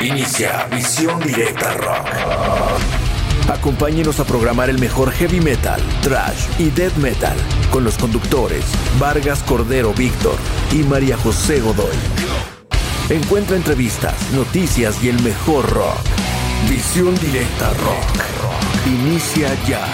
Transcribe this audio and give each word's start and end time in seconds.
Inicia 0.00 0.66
Visión 0.70 1.20
Directa 1.20 1.74
Rock. 1.74 2.08
Acompáñenos 3.48 4.20
a 4.20 4.24
programar 4.24 4.70
el 4.70 4.78
mejor 4.78 5.10
heavy 5.12 5.40
metal, 5.40 5.80
trash 6.02 6.46
y 6.58 6.70
death 6.70 6.96
metal 6.96 7.36
con 7.70 7.84
los 7.84 7.96
conductores 7.98 8.64
Vargas 8.98 9.42
Cordero 9.42 9.92
Víctor 9.94 10.36
y 10.72 10.82
María 10.84 11.16
José 11.16 11.60
Godoy. 11.60 11.96
Encuentra 13.10 13.56
entrevistas, 13.56 14.14
noticias 14.32 15.02
y 15.02 15.08
el 15.08 15.20
mejor 15.22 15.68
rock. 15.70 15.98
Visión 16.68 17.14
Directa 17.20 17.70
Rock. 17.70 18.86
Inicia 18.86 19.54
ya. 19.66 19.84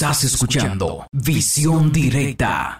Estás 0.00 0.24
escuchando 0.24 1.06
Visión 1.12 1.92
Directa. 1.92 2.79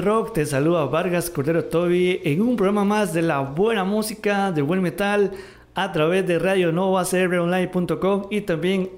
De 0.00 0.06
Rock, 0.06 0.32
te 0.32 0.46
saluda 0.46 0.86
Vargas 0.86 1.28
Cordero 1.28 1.64
Toby 1.64 2.20
en 2.24 2.40
un 2.40 2.56
programa 2.56 2.84
más 2.84 3.12
de 3.12 3.20
la 3.22 3.40
buena 3.40 3.84
música, 3.84 4.50
del 4.50 4.64
buen 4.64 4.80
metal, 4.80 5.32
a 5.74 5.92
través 5.92 6.26
de 6.26 6.38
Radio 6.38 6.72
Nova 6.72 7.02
Online.com 7.02 8.26
y 8.30 8.40
también 8.40 8.88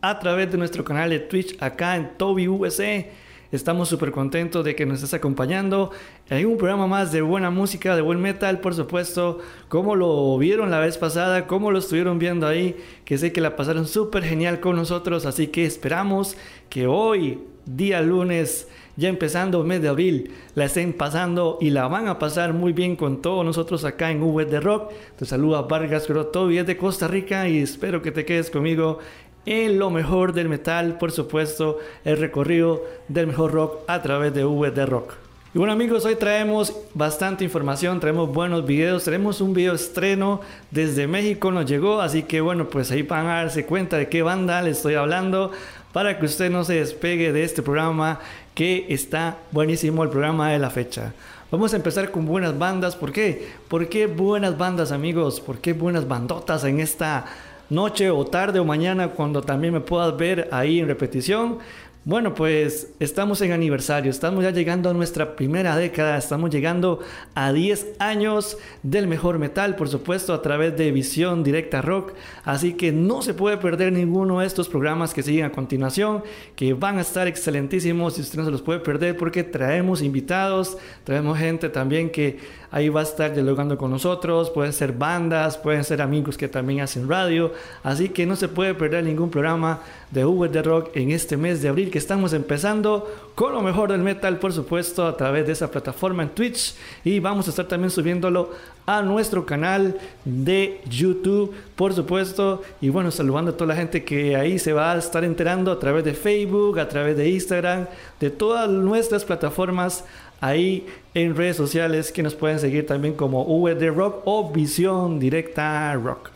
a 0.00 0.18
través 0.18 0.50
de 0.50 0.56
nuestro 0.56 0.82
canal 0.82 1.10
de 1.10 1.18
Twitch 1.18 1.60
acá 1.60 1.96
en 1.96 2.16
Toby 2.16 2.48
USA. 2.48 3.04
Estamos 3.52 3.88
súper 3.88 4.12
contentos 4.12 4.64
de 4.64 4.74
que 4.74 4.86
nos 4.86 5.02
estés 5.02 5.14
acompañando 5.14 5.90
en 6.28 6.46
un 6.46 6.56
programa 6.56 6.86
más 6.86 7.12
de 7.12 7.20
buena 7.20 7.50
música, 7.50 7.94
de 7.94 8.00
buen 8.00 8.20
metal, 8.20 8.60
por 8.60 8.74
supuesto. 8.74 9.40
Como 9.68 9.94
lo 9.94 10.38
vieron 10.38 10.70
la 10.70 10.78
vez 10.78 10.96
pasada, 10.96 11.46
como 11.46 11.70
lo 11.70 11.80
estuvieron 11.80 12.18
viendo 12.18 12.46
ahí, 12.46 12.76
que 13.04 13.18
sé 13.18 13.32
que 13.32 13.40
la 13.40 13.56
pasaron 13.56 13.86
súper 13.86 14.22
genial 14.24 14.60
con 14.60 14.76
nosotros. 14.76 15.26
Así 15.26 15.48
que 15.48 15.66
esperamos 15.66 16.36
que 16.70 16.86
hoy, 16.86 17.40
día 17.66 18.00
lunes, 18.00 18.68
ya 19.00 19.08
empezando 19.08 19.64
de 19.64 19.88
abril, 19.88 20.30
la 20.54 20.66
estén 20.66 20.92
pasando 20.92 21.56
y 21.58 21.70
la 21.70 21.88
van 21.88 22.06
a 22.06 22.18
pasar 22.18 22.52
muy 22.52 22.74
bien 22.74 22.96
con 22.96 23.22
todos 23.22 23.46
nosotros 23.46 23.86
acá 23.86 24.10
en 24.10 24.22
V 24.22 24.44
de 24.44 24.60
Rock. 24.60 24.92
Te 25.18 25.24
saluda 25.24 25.62
Vargas 25.62 26.06
Grotovi 26.06 26.62
de 26.62 26.76
Costa 26.76 27.08
Rica 27.08 27.48
y 27.48 27.60
espero 27.60 28.02
que 28.02 28.12
te 28.12 28.26
quedes 28.26 28.50
conmigo 28.50 28.98
en 29.46 29.78
lo 29.78 29.88
mejor 29.88 30.34
del 30.34 30.50
metal, 30.50 30.98
por 30.98 31.12
supuesto, 31.12 31.78
el 32.04 32.18
recorrido 32.18 32.84
del 33.08 33.28
mejor 33.28 33.52
rock 33.52 33.78
a 33.86 34.02
través 34.02 34.34
de 34.34 34.44
VD 34.44 34.84
Rock. 34.84 35.14
Y 35.54 35.58
bueno 35.58 35.72
amigos, 35.72 36.04
hoy 36.04 36.16
traemos 36.16 36.76
bastante 36.92 37.42
información, 37.42 38.00
traemos 38.00 38.32
buenos 38.32 38.66
videos, 38.66 39.04
tenemos 39.04 39.40
un 39.40 39.54
video 39.54 39.74
estreno 39.74 40.42
desde 40.70 41.06
México, 41.06 41.50
nos 41.50 41.64
llegó, 41.64 42.02
así 42.02 42.24
que 42.24 42.42
bueno, 42.42 42.68
pues 42.68 42.90
ahí 42.90 43.02
van 43.02 43.26
a 43.26 43.36
darse 43.36 43.64
cuenta 43.64 43.96
de 43.96 44.08
qué 44.08 44.20
banda 44.22 44.60
le 44.60 44.70
estoy 44.70 44.94
hablando 44.94 45.52
para 45.92 46.18
que 46.18 46.26
usted 46.26 46.50
no 46.50 46.64
se 46.64 46.74
despegue 46.74 47.32
de 47.32 47.42
este 47.42 47.62
programa 47.62 48.20
que 48.60 48.84
está 48.90 49.38
buenísimo 49.52 50.02
el 50.04 50.10
programa 50.10 50.50
de 50.50 50.58
la 50.58 50.68
fecha. 50.68 51.14
Vamos 51.50 51.72
a 51.72 51.76
empezar 51.76 52.10
con 52.10 52.26
buenas 52.26 52.58
bandas, 52.58 52.94
¿por 52.94 53.10
qué? 53.10 53.48
¿Por 53.68 53.88
qué 53.88 54.06
buenas 54.06 54.58
bandas 54.58 54.92
amigos? 54.92 55.40
¿Por 55.40 55.60
qué 55.60 55.72
buenas 55.72 56.06
bandotas 56.06 56.64
en 56.64 56.78
esta 56.78 57.24
noche 57.70 58.10
o 58.10 58.26
tarde 58.26 58.58
o 58.58 58.64
mañana 58.66 59.08
cuando 59.08 59.40
también 59.40 59.72
me 59.72 59.80
puedas 59.80 60.14
ver 60.14 60.50
ahí 60.52 60.78
en 60.78 60.88
repetición. 60.88 61.58
Bueno, 62.06 62.34
pues 62.34 62.94
estamos 62.98 63.42
en 63.42 63.52
aniversario, 63.52 64.10
estamos 64.10 64.42
ya 64.42 64.52
llegando 64.52 64.88
a 64.88 64.94
nuestra 64.94 65.36
primera 65.36 65.76
década, 65.76 66.16
estamos 66.16 66.48
llegando 66.48 67.00
a 67.34 67.52
10 67.52 67.96
años 67.98 68.56
del 68.82 69.06
mejor 69.06 69.38
metal, 69.38 69.76
por 69.76 69.90
supuesto, 69.90 70.32
a 70.32 70.40
través 70.40 70.74
de 70.78 70.92
Visión 70.92 71.44
Directa 71.44 71.82
Rock, 71.82 72.14
así 72.42 72.72
que 72.72 72.90
no 72.90 73.20
se 73.20 73.34
puede 73.34 73.58
perder 73.58 73.92
ninguno 73.92 74.40
de 74.40 74.46
estos 74.46 74.70
programas 74.70 75.12
que 75.12 75.22
siguen 75.22 75.44
a 75.44 75.52
continuación, 75.52 76.24
que 76.56 76.72
van 76.72 76.96
a 76.96 77.02
estar 77.02 77.28
excelentísimos 77.28 78.16
y 78.16 78.22
usted 78.22 78.38
no 78.38 78.46
se 78.46 78.50
los 78.50 78.62
puede 78.62 78.80
perder 78.80 79.18
porque 79.18 79.44
traemos 79.44 80.00
invitados, 80.00 80.78
traemos 81.04 81.36
gente 81.38 81.68
también 81.68 82.08
que 82.08 82.38
ahí 82.70 82.88
va 82.88 83.00
a 83.00 83.04
estar 83.04 83.32
dialogando 83.32 83.76
con 83.76 83.90
nosotros, 83.90 84.50
pueden 84.50 84.72
ser 84.72 84.92
bandas, 84.92 85.58
pueden 85.58 85.84
ser 85.84 86.02
amigos 86.02 86.36
que 86.36 86.48
también 86.48 86.80
hacen 86.80 87.08
radio, 87.08 87.52
así 87.82 88.08
que 88.08 88.26
no 88.26 88.36
se 88.36 88.48
puede 88.48 88.74
perder 88.74 89.04
ningún 89.04 89.30
programa 89.30 89.80
de 90.10 90.24
V 90.24 90.48
de 90.48 90.62
Rock 90.62 90.90
en 90.94 91.10
este 91.10 91.36
mes 91.36 91.62
de 91.62 91.68
abril 91.68 91.90
que 91.90 91.98
estamos 91.98 92.32
empezando 92.32 93.30
con 93.34 93.52
lo 93.52 93.62
mejor 93.62 93.90
del 93.90 94.02
metal, 94.02 94.38
por 94.38 94.52
supuesto, 94.52 95.06
a 95.06 95.16
través 95.16 95.46
de 95.46 95.52
esa 95.52 95.70
plataforma 95.70 96.22
en 96.22 96.30
Twitch. 96.30 96.74
Y 97.04 97.20
vamos 97.20 97.46
a 97.46 97.50
estar 97.50 97.66
también 97.66 97.90
subiéndolo 97.90 98.50
a 98.86 99.02
nuestro 99.02 99.46
canal 99.46 99.96
de 100.24 100.80
YouTube, 100.88 101.54
por 101.76 101.94
supuesto, 101.94 102.62
y 102.80 102.88
bueno, 102.88 103.10
saludando 103.10 103.52
a 103.52 103.56
toda 103.56 103.68
la 103.68 103.76
gente 103.76 104.04
que 104.04 104.36
ahí 104.36 104.58
se 104.58 104.72
va 104.72 104.92
a 104.92 104.98
estar 104.98 105.24
enterando 105.24 105.70
a 105.70 105.78
través 105.78 106.04
de 106.04 106.12
Facebook, 106.12 106.78
a 106.78 106.88
través 106.88 107.16
de 107.16 107.30
Instagram, 107.30 107.86
de 108.18 108.30
todas 108.30 108.68
nuestras 108.68 109.24
plataformas 109.24 110.04
ahí 110.40 110.86
en 111.14 111.36
redes 111.36 111.56
sociales 111.56 112.12
que 112.12 112.22
nos 112.22 112.34
pueden 112.34 112.58
seguir 112.58 112.86
también 112.86 113.14
como 113.14 113.44
VD 113.44 113.90
Rock 113.94 114.22
o 114.24 114.50
Visión 114.50 115.18
Directa 115.18 115.92
Rock. 115.94 116.30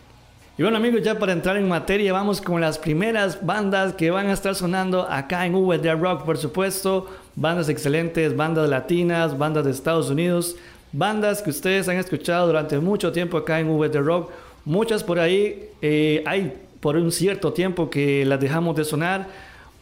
Y 0.57 0.63
bueno 0.63 0.77
amigos, 0.77 1.03
ya 1.03 1.19
para 1.19 1.33
entrar 1.33 1.57
en 1.57 1.69
materia, 1.69 2.13
vamos 2.13 2.41
con 2.41 2.61
las 2.61 2.79
primeras 2.79 3.45
bandas 3.45 3.95
que 3.95 4.13
van 4.13 4.29
a 4.29 4.33
estar 4.33 4.55
sonando 4.55 5.03
acá 5.03 5.47
en 5.47 5.55
VD 5.55 5.97
Rock, 6.01 6.25
por 6.25 6.39
supuesto. 6.39 7.09
Bandas 7.35 7.69
excelentes, 7.69 8.37
bandas 8.37 8.69
latinas, 8.69 9.37
bandas 9.37 9.65
de 9.65 9.73
Estados 9.73 10.11
Unidos, 10.11 10.55
bandas 10.93 11.43
que 11.43 11.51
ustedes 11.51 11.89
han 11.89 11.97
escuchado 11.97 12.47
durante 12.47 12.79
mucho 12.79 13.11
tiempo 13.11 13.39
acá 13.39 13.59
en 13.59 13.69
VD 13.69 13.97
Rock. 14.01 14.31
Muchas 14.65 15.03
por 15.03 15.19
ahí, 15.19 15.71
eh, 15.83 16.23
hay 16.25 16.53
por 16.79 16.97
un 16.97 17.11
cierto 17.11 17.53
tiempo 17.53 17.91
que 17.91 18.25
las 18.25 18.39
dejamos 18.39 18.77
de 18.77 18.85
sonar. 18.85 19.27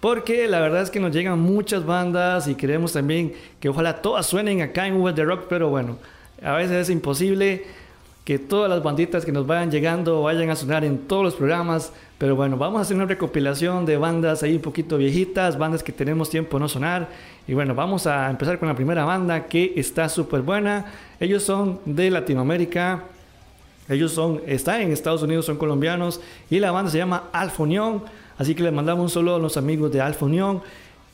Porque 0.02 0.48
la 0.48 0.58
verdad 0.58 0.82
es 0.82 0.90
que 0.90 0.98
nos 0.98 1.12
llegan 1.12 1.38
muchas 1.38 1.86
bandas 1.86 2.48
y 2.48 2.56
queremos 2.56 2.92
también 2.92 3.34
que 3.60 3.68
ojalá 3.68 4.02
todas 4.02 4.26
suenen 4.26 4.60
acá 4.60 4.88
en 4.88 5.00
VD 5.00 5.22
Rock, 5.22 5.44
pero 5.48 5.68
bueno, 5.68 5.96
a 6.42 6.54
veces 6.54 6.72
es 6.72 6.90
imposible 6.90 7.62
que 8.24 8.40
todas 8.40 8.68
las 8.68 8.82
banditas 8.82 9.24
que 9.24 9.30
nos 9.30 9.46
vayan 9.46 9.70
llegando 9.70 10.20
vayan 10.22 10.50
a 10.50 10.56
sonar 10.56 10.84
en 10.84 10.98
todos 11.06 11.22
los 11.22 11.34
programas. 11.36 11.92
Pero 12.18 12.34
bueno, 12.34 12.56
vamos 12.56 12.80
a 12.80 12.82
hacer 12.82 12.96
una 12.96 13.06
recopilación 13.06 13.86
de 13.86 13.96
bandas 13.96 14.42
ahí 14.42 14.56
un 14.56 14.62
poquito 14.62 14.98
viejitas, 14.98 15.56
bandas 15.56 15.84
que 15.84 15.92
tenemos 15.92 16.28
tiempo 16.28 16.58
no 16.58 16.68
sonar. 16.68 17.08
Y 17.46 17.54
bueno, 17.54 17.72
vamos 17.72 18.08
a 18.08 18.28
empezar 18.28 18.58
con 18.58 18.66
la 18.66 18.74
primera 18.74 19.04
banda 19.04 19.46
que 19.46 19.72
está 19.76 20.08
súper 20.08 20.40
buena. 20.40 20.84
Ellos 21.20 21.44
son 21.44 21.78
de 21.84 22.10
Latinoamérica. 22.10 23.04
Ellos 23.88 24.10
son, 24.10 24.40
están 24.48 24.80
en 24.80 24.90
Estados 24.90 25.22
Unidos, 25.22 25.46
son 25.46 25.58
colombianos. 25.58 26.20
Y 26.50 26.58
la 26.58 26.72
banda 26.72 26.90
se 26.90 26.98
llama 26.98 27.28
Alfa 27.32 27.62
Unión. 27.62 28.02
Así 28.38 28.54
que 28.54 28.62
les 28.62 28.72
mandamos 28.72 29.04
un 29.04 29.10
saludo 29.10 29.36
a 29.36 29.38
los 29.38 29.56
amigos 29.56 29.92
de 29.92 30.00
Alfa 30.00 30.26
Unión 30.26 30.62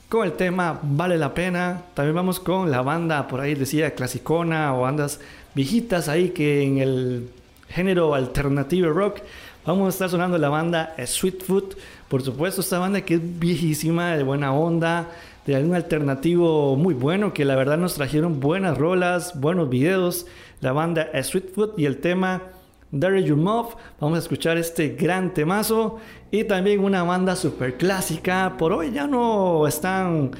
con 0.09 0.25
el 0.25 0.33
tema 0.33 0.81
Vale 0.83 1.19
la 1.19 1.35
Pena. 1.35 1.83
También 1.95 2.15
vamos 2.15 2.41
con 2.41 2.71
la 2.71 2.83
banda, 2.83 3.29
por 3.29 3.41
ahí 3.41 3.55
decía, 3.55 3.95
clasicona 3.95 4.75
o 4.75 4.83
bandas 4.83 5.21
viejitas 5.55 6.09
ahí 6.09 6.31
que 6.31 6.63
en 6.63 6.79
el 6.79 7.29
género 7.69 8.15
alternativo 8.15 8.91
rock 8.91 9.19
vamos 9.67 9.87
a 9.87 9.91
estar 9.91 10.09
sonando 10.09 10.39
la 10.39 10.49
banda 10.49 10.95
Sweetfoot. 11.05 11.77
Por 12.09 12.23
supuesto, 12.23 12.63
esta 12.63 12.79
banda 12.79 13.03
que 13.03 13.15
es 13.15 13.39
viejísima, 13.39 14.17
de 14.17 14.23
buena 14.23 14.53
onda, 14.55 15.11
de 15.47 15.57
algún 15.57 15.75
alternativo 15.75 16.77
muy 16.77 16.95
bueno, 16.95 17.35
que 17.35 17.45
la 17.45 17.57
verdad 17.57 17.77
nos 17.77 17.95
trajeron 17.95 18.41
buenas 18.41 18.79
rolas, 18.79 19.39
buenos 19.39 19.69
videos. 19.69 20.27
La 20.61 20.73
banda 20.73 21.09
Sweetfoot 21.23 21.79
y 21.79 21.85
el 21.85 21.99
tema 21.99 22.43
Dare 22.91 23.23
You 23.23 23.37
Move. 23.37 23.75
Vamos 24.01 24.17
a 24.17 24.21
escuchar 24.21 24.57
este 24.57 24.91
gran 24.91 25.35
temazo. 25.35 25.99
Y 26.31 26.45
también 26.45 26.81
una 26.81 27.03
banda 27.05 27.37
super 27.37 27.79
clásica. 27.79 28.57
Por 28.59 28.73
hoy 28.73 28.93
ya 28.93 29.07
no 29.07 29.67
están 29.67 30.31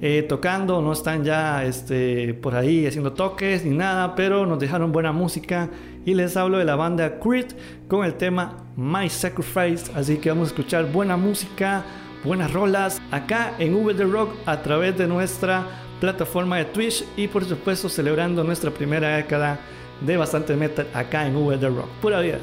eh, 0.00 0.24
tocando, 0.26 0.80
no 0.80 0.92
están 0.92 1.22
ya 1.22 1.64
este, 1.64 2.32
por 2.32 2.54
ahí 2.54 2.86
haciendo 2.86 3.12
toques 3.12 3.62
ni 3.64 3.76
nada, 3.76 4.14
pero 4.14 4.46
nos 4.46 4.58
dejaron 4.58 4.90
buena 4.90 5.12
música. 5.12 5.68
Y 6.06 6.14
les 6.14 6.36
hablo 6.38 6.58
de 6.58 6.64
la 6.64 6.76
banda 6.76 7.18
Creed 7.20 7.52
con 7.88 8.06
el 8.06 8.14
tema 8.14 8.56
My 8.76 9.10
Sacrifice. 9.10 9.92
Así 9.94 10.16
que 10.16 10.30
vamos 10.30 10.48
a 10.48 10.50
escuchar 10.52 10.90
buena 10.90 11.18
música, 11.18 11.84
buenas 12.24 12.50
rolas 12.50 13.02
acá 13.10 13.54
en 13.58 13.74
V 13.74 13.92
The 13.92 14.04
Rock 14.04 14.30
a 14.46 14.62
través 14.62 14.96
de 14.96 15.06
nuestra 15.06 15.66
plataforma 16.00 16.56
de 16.56 16.64
Twitch 16.66 17.04
y 17.16 17.28
por 17.28 17.44
supuesto 17.44 17.88
celebrando 17.88 18.44
nuestra 18.44 18.70
primera 18.70 19.16
década 19.16 19.58
de 20.00 20.16
bastante 20.16 20.56
metal 20.56 20.86
acá 20.94 21.26
en 21.26 21.36
V 21.36 21.58
The 21.58 21.68
Rock. 21.68 21.88
Pura 22.00 22.20
vida. 22.20 22.38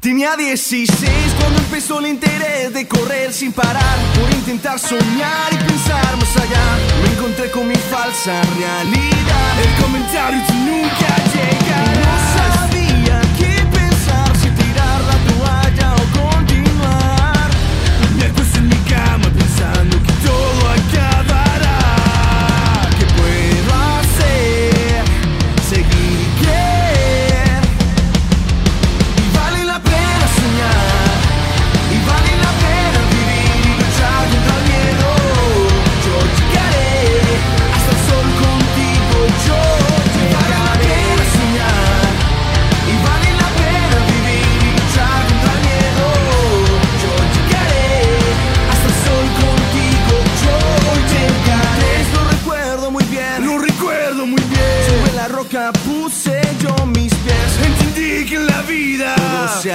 Tenía 0.00 0.36
16 0.36 1.10
cuando 1.38 1.58
empezó 1.58 2.00
el 2.00 2.06
interés 2.06 2.72
de 2.72 2.88
correr 2.88 3.30
sin 3.34 3.52
parar 3.52 3.98
Por 4.18 4.30
intentar 4.32 4.78
soñar 4.78 5.52
y 5.52 5.56
pensar 5.56 6.16
más 6.16 6.36
allá. 6.36 6.78
Me 7.02 7.12
encontré 7.12 7.50
con 7.50 7.68
mi 7.68 7.74
falsa 7.74 8.40
realidad. 8.58 9.60
El 9.62 9.82
comentario 9.82 10.40
nunca 10.64 11.14
llegarás 11.34 12.07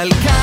alcanza. 0.03 0.42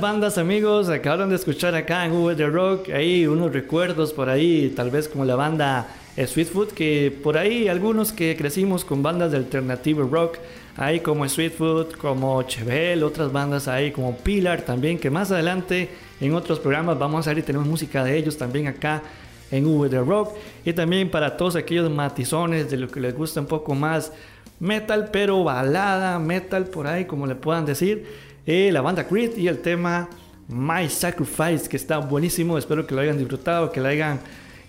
Bandas 0.00 0.38
amigos, 0.38 0.88
acabaron 0.88 1.30
de 1.30 1.36
escuchar 1.36 1.74
acá 1.74 2.04
en 2.04 2.12
Google 2.12 2.36
The 2.36 2.46
Rock, 2.46 2.90
ahí 2.90 3.26
unos 3.26 3.52
recuerdos 3.52 4.12
por 4.12 4.28
ahí, 4.28 4.72
tal 4.74 4.90
vez 4.90 5.08
como 5.08 5.24
la 5.24 5.34
banda 5.34 5.88
Sweetfoot, 6.16 6.72
que 6.72 7.16
por 7.22 7.38
ahí 7.38 7.68
algunos 7.68 8.12
que 8.12 8.36
crecimos 8.36 8.84
con 8.84 9.02
bandas 9.02 9.32
de 9.32 9.38
alternativo 9.38 10.02
rock, 10.02 10.38
ahí 10.76 11.00
como 11.00 11.28
Sweetfoot, 11.28 11.96
como 11.96 12.42
Chevel, 12.42 13.02
otras 13.02 13.32
bandas 13.32 13.68
ahí 13.68 13.90
como 13.90 14.16
Pilar 14.16 14.62
también, 14.62 14.98
que 14.98 15.10
más 15.10 15.30
adelante 15.30 15.88
en 16.20 16.34
otros 16.34 16.58
programas 16.60 16.98
vamos 16.98 17.26
a 17.26 17.30
ver 17.30 17.38
y 17.38 17.42
tenemos 17.42 17.66
música 17.66 18.04
de 18.04 18.16
ellos 18.16 18.36
también 18.36 18.66
acá 18.66 19.02
en 19.50 19.64
Google 19.64 19.90
The 19.90 20.00
Rock, 20.00 20.34
y 20.64 20.72
también 20.72 21.10
para 21.10 21.36
todos 21.36 21.56
aquellos 21.56 21.90
matizones 21.90 22.70
de 22.70 22.76
lo 22.76 22.88
que 22.88 23.00
les 23.00 23.14
gusta 23.14 23.40
un 23.40 23.46
poco 23.46 23.74
más 23.74 24.12
metal, 24.60 25.10
pero 25.12 25.44
balada, 25.44 26.18
metal 26.18 26.66
por 26.66 26.86
ahí, 26.86 27.04
como 27.04 27.26
le 27.26 27.34
puedan 27.34 27.64
decir 27.64 28.27
eh, 28.48 28.72
la 28.72 28.80
banda 28.80 29.06
Creed 29.06 29.36
y 29.36 29.46
el 29.46 29.58
tema 29.58 30.08
My 30.48 30.88
Sacrifice, 30.88 31.68
que 31.68 31.76
está 31.76 31.98
buenísimo. 31.98 32.56
Espero 32.56 32.86
que 32.86 32.94
lo 32.94 33.02
hayan 33.02 33.18
disfrutado, 33.18 33.70
que 33.70 33.78
lo 33.78 33.88
hayan 33.88 34.18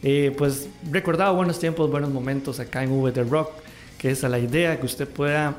eh, 0.04 0.36
pues 0.38 0.68
recordado 0.92 1.34
buenos 1.34 1.60
tiempos, 1.60 1.90
buenos 1.90 2.10
momentos 2.10 2.60
acá 2.60 2.84
en 2.84 2.92
V 2.92 3.14
The 3.14 3.24
Rock, 3.24 3.52
que 3.98 4.12
es 4.12 4.22
la 4.24 4.38
idea, 4.38 4.78
que 4.78 4.86
usted 4.86 5.08
pueda 5.08 5.56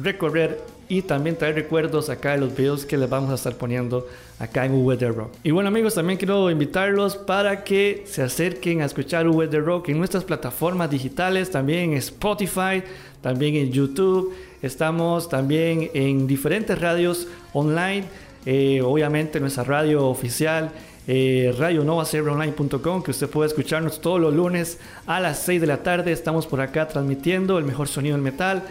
recorrer 0.00 0.60
y 0.88 1.02
también 1.02 1.36
traer 1.36 1.56
recuerdos 1.56 2.08
acá 2.10 2.32
de 2.32 2.38
los 2.38 2.56
videos 2.56 2.86
que 2.86 2.96
les 2.96 3.10
vamos 3.10 3.30
a 3.30 3.34
estar 3.34 3.56
poniendo 3.56 4.06
acá 4.38 4.64
en 4.64 4.74
V 4.74 4.96
The 4.96 5.08
Rock. 5.08 5.32
Y 5.42 5.50
bueno 5.50 5.66
amigos, 5.66 5.94
también 5.94 6.16
quiero 6.16 6.50
invitarlos 6.52 7.16
para 7.16 7.64
que 7.64 8.04
se 8.06 8.22
acerquen 8.22 8.82
a 8.82 8.84
escuchar 8.84 9.26
V 9.26 9.48
The 9.48 9.58
Rock 9.58 9.88
en 9.88 9.98
nuestras 9.98 10.22
plataformas 10.22 10.90
digitales, 10.90 11.50
también 11.50 11.90
en 11.90 11.98
Spotify, 11.98 12.84
también 13.20 13.56
en 13.56 13.72
YouTube. 13.72 14.32
Estamos 14.62 15.28
también 15.28 15.90
en 15.94 16.26
diferentes 16.26 16.78
radios 16.80 17.28
online. 17.52 18.04
Eh, 18.46 18.80
obviamente 18.82 19.40
nuestra 19.40 19.64
radio 19.64 20.06
oficial, 20.06 20.70
eh, 21.06 21.54
radionovacerebroonline.com, 21.58 23.02
que 23.02 23.10
usted 23.12 23.28
puede 23.28 23.48
escucharnos 23.48 24.00
todos 24.00 24.20
los 24.20 24.34
lunes 24.34 24.78
a 25.06 25.20
las 25.20 25.38
6 25.40 25.60
de 25.60 25.66
la 25.66 25.82
tarde. 25.82 26.12
Estamos 26.12 26.46
por 26.46 26.60
acá 26.60 26.88
transmitiendo 26.88 27.58
el 27.58 27.64
mejor 27.64 27.88
sonido 27.88 28.16
del 28.16 28.22
metal, 28.22 28.64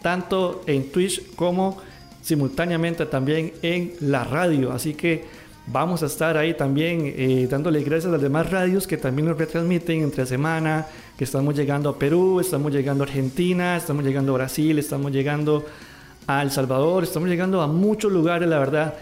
tanto 0.00 0.62
en 0.66 0.90
Twitch 0.90 1.34
como 1.34 1.78
simultáneamente 2.22 3.06
también 3.06 3.52
en 3.62 3.94
la 4.00 4.24
radio. 4.24 4.72
Así 4.72 4.94
que 4.94 5.24
vamos 5.66 6.02
a 6.02 6.06
estar 6.06 6.36
ahí 6.36 6.54
también 6.54 7.12
eh, 7.16 7.46
dándole 7.50 7.82
gracias 7.82 8.06
a 8.06 8.12
las 8.12 8.22
demás 8.22 8.50
radios 8.50 8.86
que 8.86 8.96
también 8.96 9.28
nos 9.28 9.38
retransmiten 9.38 10.02
entre 10.02 10.26
semana, 10.26 10.86
estamos 11.22 11.54
llegando 11.56 11.88
a 11.88 11.98
Perú, 11.98 12.40
estamos 12.40 12.72
llegando 12.72 13.04
a 13.04 13.06
Argentina, 13.06 13.76
estamos 13.76 14.04
llegando 14.04 14.32
a 14.32 14.38
Brasil, 14.38 14.78
estamos 14.78 15.12
llegando 15.12 15.64
a 16.26 16.42
El 16.42 16.50
Salvador, 16.50 17.04
estamos 17.04 17.28
llegando 17.28 17.60
a 17.62 17.66
muchos 17.66 18.12
lugares, 18.12 18.48
la 18.48 18.58
verdad. 18.58 18.94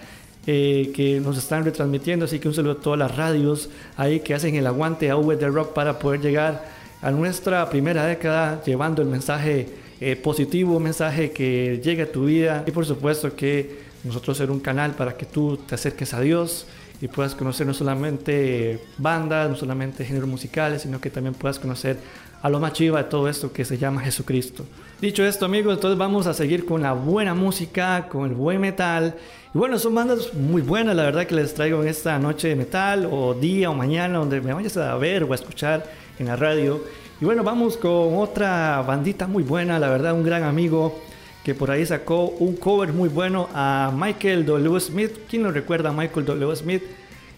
Eh, 0.47 0.91
que 0.95 1.21
nos 1.21 1.37
están 1.37 1.67
retransmitiendo, 1.67 2.25
así 2.25 2.39
que 2.39 2.49
un 2.49 2.55
saludo 2.55 2.73
a 2.73 2.81
todas 2.81 2.99
las 2.99 3.15
radios 3.15 3.69
ahí 3.99 4.21
que 4.21 4.33
hacen 4.33 4.55
el 4.55 4.67
aguante 4.67 5.11
a 5.11 5.17
V 5.17 5.37
de 5.37 5.47
Rock 5.49 5.75
para 5.75 5.99
poder 5.99 6.23
llegar 6.23 6.65
a 7.03 7.11
nuestra 7.11 7.69
primera 7.69 8.07
década 8.07 8.63
llevando 8.65 9.03
el 9.03 9.09
mensaje 9.09 9.69
eh, 10.01 10.17
positivo, 10.17 10.79
un 10.79 10.83
mensaje 10.83 11.31
que 11.31 11.79
llegue 11.85 12.05
a 12.05 12.11
tu 12.11 12.25
vida 12.25 12.65
y 12.67 12.71
por 12.71 12.87
supuesto 12.87 13.37
que 13.37 13.81
nosotros 14.03 14.39
ser 14.39 14.51
un 14.51 14.61
canal 14.61 14.93
para 14.93 15.15
que 15.15 15.27
tú 15.27 15.59
te 15.59 15.75
acerques 15.75 16.15
a 16.15 16.21
Dios 16.21 16.67
y 17.01 17.09
puedas 17.09 17.35
conocer 17.35 17.67
no 17.67 17.75
solamente 17.75 18.79
bandas, 18.99 19.49
no 19.49 19.57
solamente 19.57 20.05
géneros 20.05 20.29
musicales, 20.29 20.83
sino 20.83 21.01
que 21.01 21.11
también 21.11 21.35
puedas 21.35 21.59
conocer 21.59 21.97
a 22.43 22.49
lo 22.49 22.61
más 22.61 22.73
chiva 22.73 23.03
de 23.03 23.09
todo 23.09 23.29
esto 23.29 23.53
que 23.53 23.65
se 23.65 23.79
llama 23.79 24.01
Jesucristo. 24.01 24.65
Dicho 25.01 25.25
esto, 25.25 25.47
amigos, 25.47 25.75
entonces 25.75 25.99
vamos 25.99 26.27
a 26.27 26.35
seguir 26.35 26.67
con 26.67 26.83
la 26.83 26.93
buena 26.93 27.35
música, 27.35 28.07
con 28.09 28.29
el 28.29 28.35
buen 28.35 28.61
metal. 28.61 29.15
Y 29.55 29.59
bueno, 29.59 29.79
son 29.79 29.95
bandas 29.95 30.35
muy 30.35 30.61
buenas, 30.61 30.95
la 30.95 31.05
verdad, 31.05 31.27
que 31.27 31.35
les 31.35 31.55
traigo 31.55 31.83
en 31.83 31.89
esta 31.89 32.19
noche 32.19 32.49
de 32.49 32.57
metal, 32.57 33.09
o 33.11 33.35
día 33.35 33.71
o 33.71 33.75
mañana, 33.75 34.19
donde 34.19 34.41
me 34.41 34.53
vayas 34.53 34.77
a 34.77 34.95
ver 34.97 35.25
o 35.25 35.33
a 35.33 35.35
escuchar 35.35 35.85
en 36.19 36.27
la 36.27 36.37
radio. 36.37 36.83
Y 37.21 37.25
bueno, 37.25 37.43
vamos 37.43 37.77
con 37.77 38.19
otra 38.19 38.83
bandita 38.87 39.27
muy 39.27 39.43
buena, 39.43 39.79
la 39.79 39.89
verdad, 39.89 40.13
un 40.13 40.25
gran 40.25 40.43
amigo 40.43 41.01
que 41.45 41.55
por 41.55 41.71
ahí 41.71 41.87
sacó 41.87 42.27
un 42.27 42.57
cover 42.57 42.93
muy 42.93 43.09
bueno 43.09 43.49
a 43.55 43.93
Michael 43.95 44.45
W. 44.45 44.81
Smith. 44.81 45.13
¿Quién 45.29 45.43
no 45.43 45.51
recuerda 45.51 45.91
a 45.91 45.93
Michael 45.93 46.27
W. 46.27 46.57
Smith? 46.57 46.83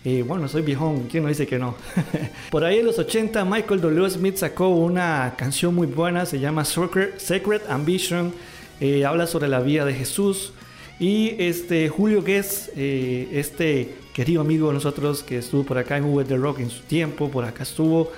Eh, 0.04 0.24
bueno, 0.26 0.48
soy 0.48 0.62
viejón, 0.62 1.06
¿quién 1.08 1.22
no 1.22 1.28
dice 1.28 1.46
que 1.46 1.60
no? 1.60 1.76
por 2.50 2.64
ahí 2.64 2.80
en 2.80 2.86
los 2.86 2.98
80 2.98 3.44
Michael 3.44 3.80
W. 3.80 4.10
Smith 4.10 4.36
sacó 4.36 4.68
una 4.70 5.34
canción 5.36 5.76
muy 5.76 5.86
buena, 5.86 6.26
se 6.26 6.40
llama 6.40 6.64
Sacred 6.64 7.60
Ambition, 7.68 8.32
eh, 8.80 9.04
habla 9.04 9.28
sobre 9.28 9.46
la 9.46 9.60
vida 9.60 9.84
de 9.84 9.94
Jesús. 9.94 10.52
Y 10.98 11.36
este 11.38 11.88
Julio 11.88 12.22
Guess, 12.22 12.72
eh, 12.76 13.28
este 13.32 13.94
querido 14.12 14.40
amigo 14.40 14.68
de 14.68 14.74
nosotros 14.74 15.22
que 15.22 15.38
estuvo 15.38 15.62
por 15.62 15.78
acá 15.78 15.96
en 15.96 16.04
V 16.04 16.24
The 16.24 16.36
Rock 16.36 16.60
en 16.60 16.70
su 16.70 16.82
tiempo, 16.82 17.30
por 17.30 17.44
acá 17.44 17.62
estuvo 17.62 18.10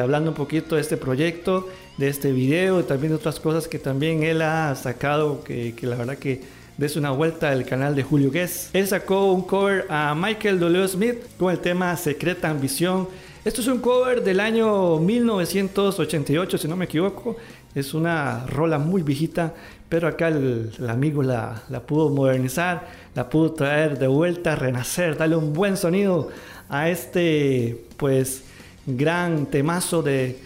hablando 0.00 0.30
un 0.30 0.36
poquito 0.36 0.76
de 0.76 0.80
este 0.80 0.96
proyecto 0.96 1.68
de 1.96 2.08
este 2.08 2.32
video 2.32 2.80
y 2.80 2.84
también 2.84 3.10
de 3.10 3.16
otras 3.16 3.40
cosas 3.40 3.68
que 3.68 3.78
también 3.78 4.22
él 4.22 4.42
ha 4.42 4.74
sacado, 4.76 5.44
que, 5.44 5.74
que 5.74 5.86
la 5.86 5.96
verdad 5.96 6.16
que 6.16 6.40
des 6.78 6.96
una 6.96 7.10
vuelta 7.10 7.50
al 7.50 7.64
canal 7.64 7.94
de 7.94 8.02
Julio 8.02 8.30
Guess. 8.30 8.70
Él 8.72 8.86
sacó 8.86 9.32
un 9.32 9.42
cover 9.42 9.86
a 9.88 10.14
Michael 10.14 10.58
W. 10.58 10.88
Smith 10.88 11.16
con 11.38 11.52
el 11.52 11.58
tema 11.58 11.96
Secreta 11.96 12.48
Ambición. 12.48 13.08
Esto 13.44 13.60
es 13.60 13.66
un 13.66 13.80
cover 13.80 14.22
del 14.22 14.40
año 14.40 14.98
1988, 14.98 16.58
si 16.58 16.68
no 16.68 16.76
me 16.76 16.86
equivoco. 16.86 17.36
Es 17.74 17.94
una 17.94 18.46
rola 18.46 18.78
muy 18.78 19.02
viejita, 19.02 19.54
pero 19.88 20.08
acá 20.08 20.28
el, 20.28 20.70
el 20.78 20.90
amigo 20.90 21.22
la, 21.22 21.62
la, 21.68 21.80
pudo 21.80 22.08
modernizar, 22.08 22.88
la 23.14 23.28
pudo 23.28 23.52
traer 23.52 23.98
de 23.98 24.06
vuelta, 24.06 24.56
renacer, 24.56 25.16
darle 25.16 25.36
un 25.36 25.52
buen 25.52 25.76
sonido 25.76 26.30
a 26.68 26.88
este, 26.88 27.84
pues, 27.96 28.44
gran 28.86 29.46
temazo 29.46 30.02
de 30.02 30.38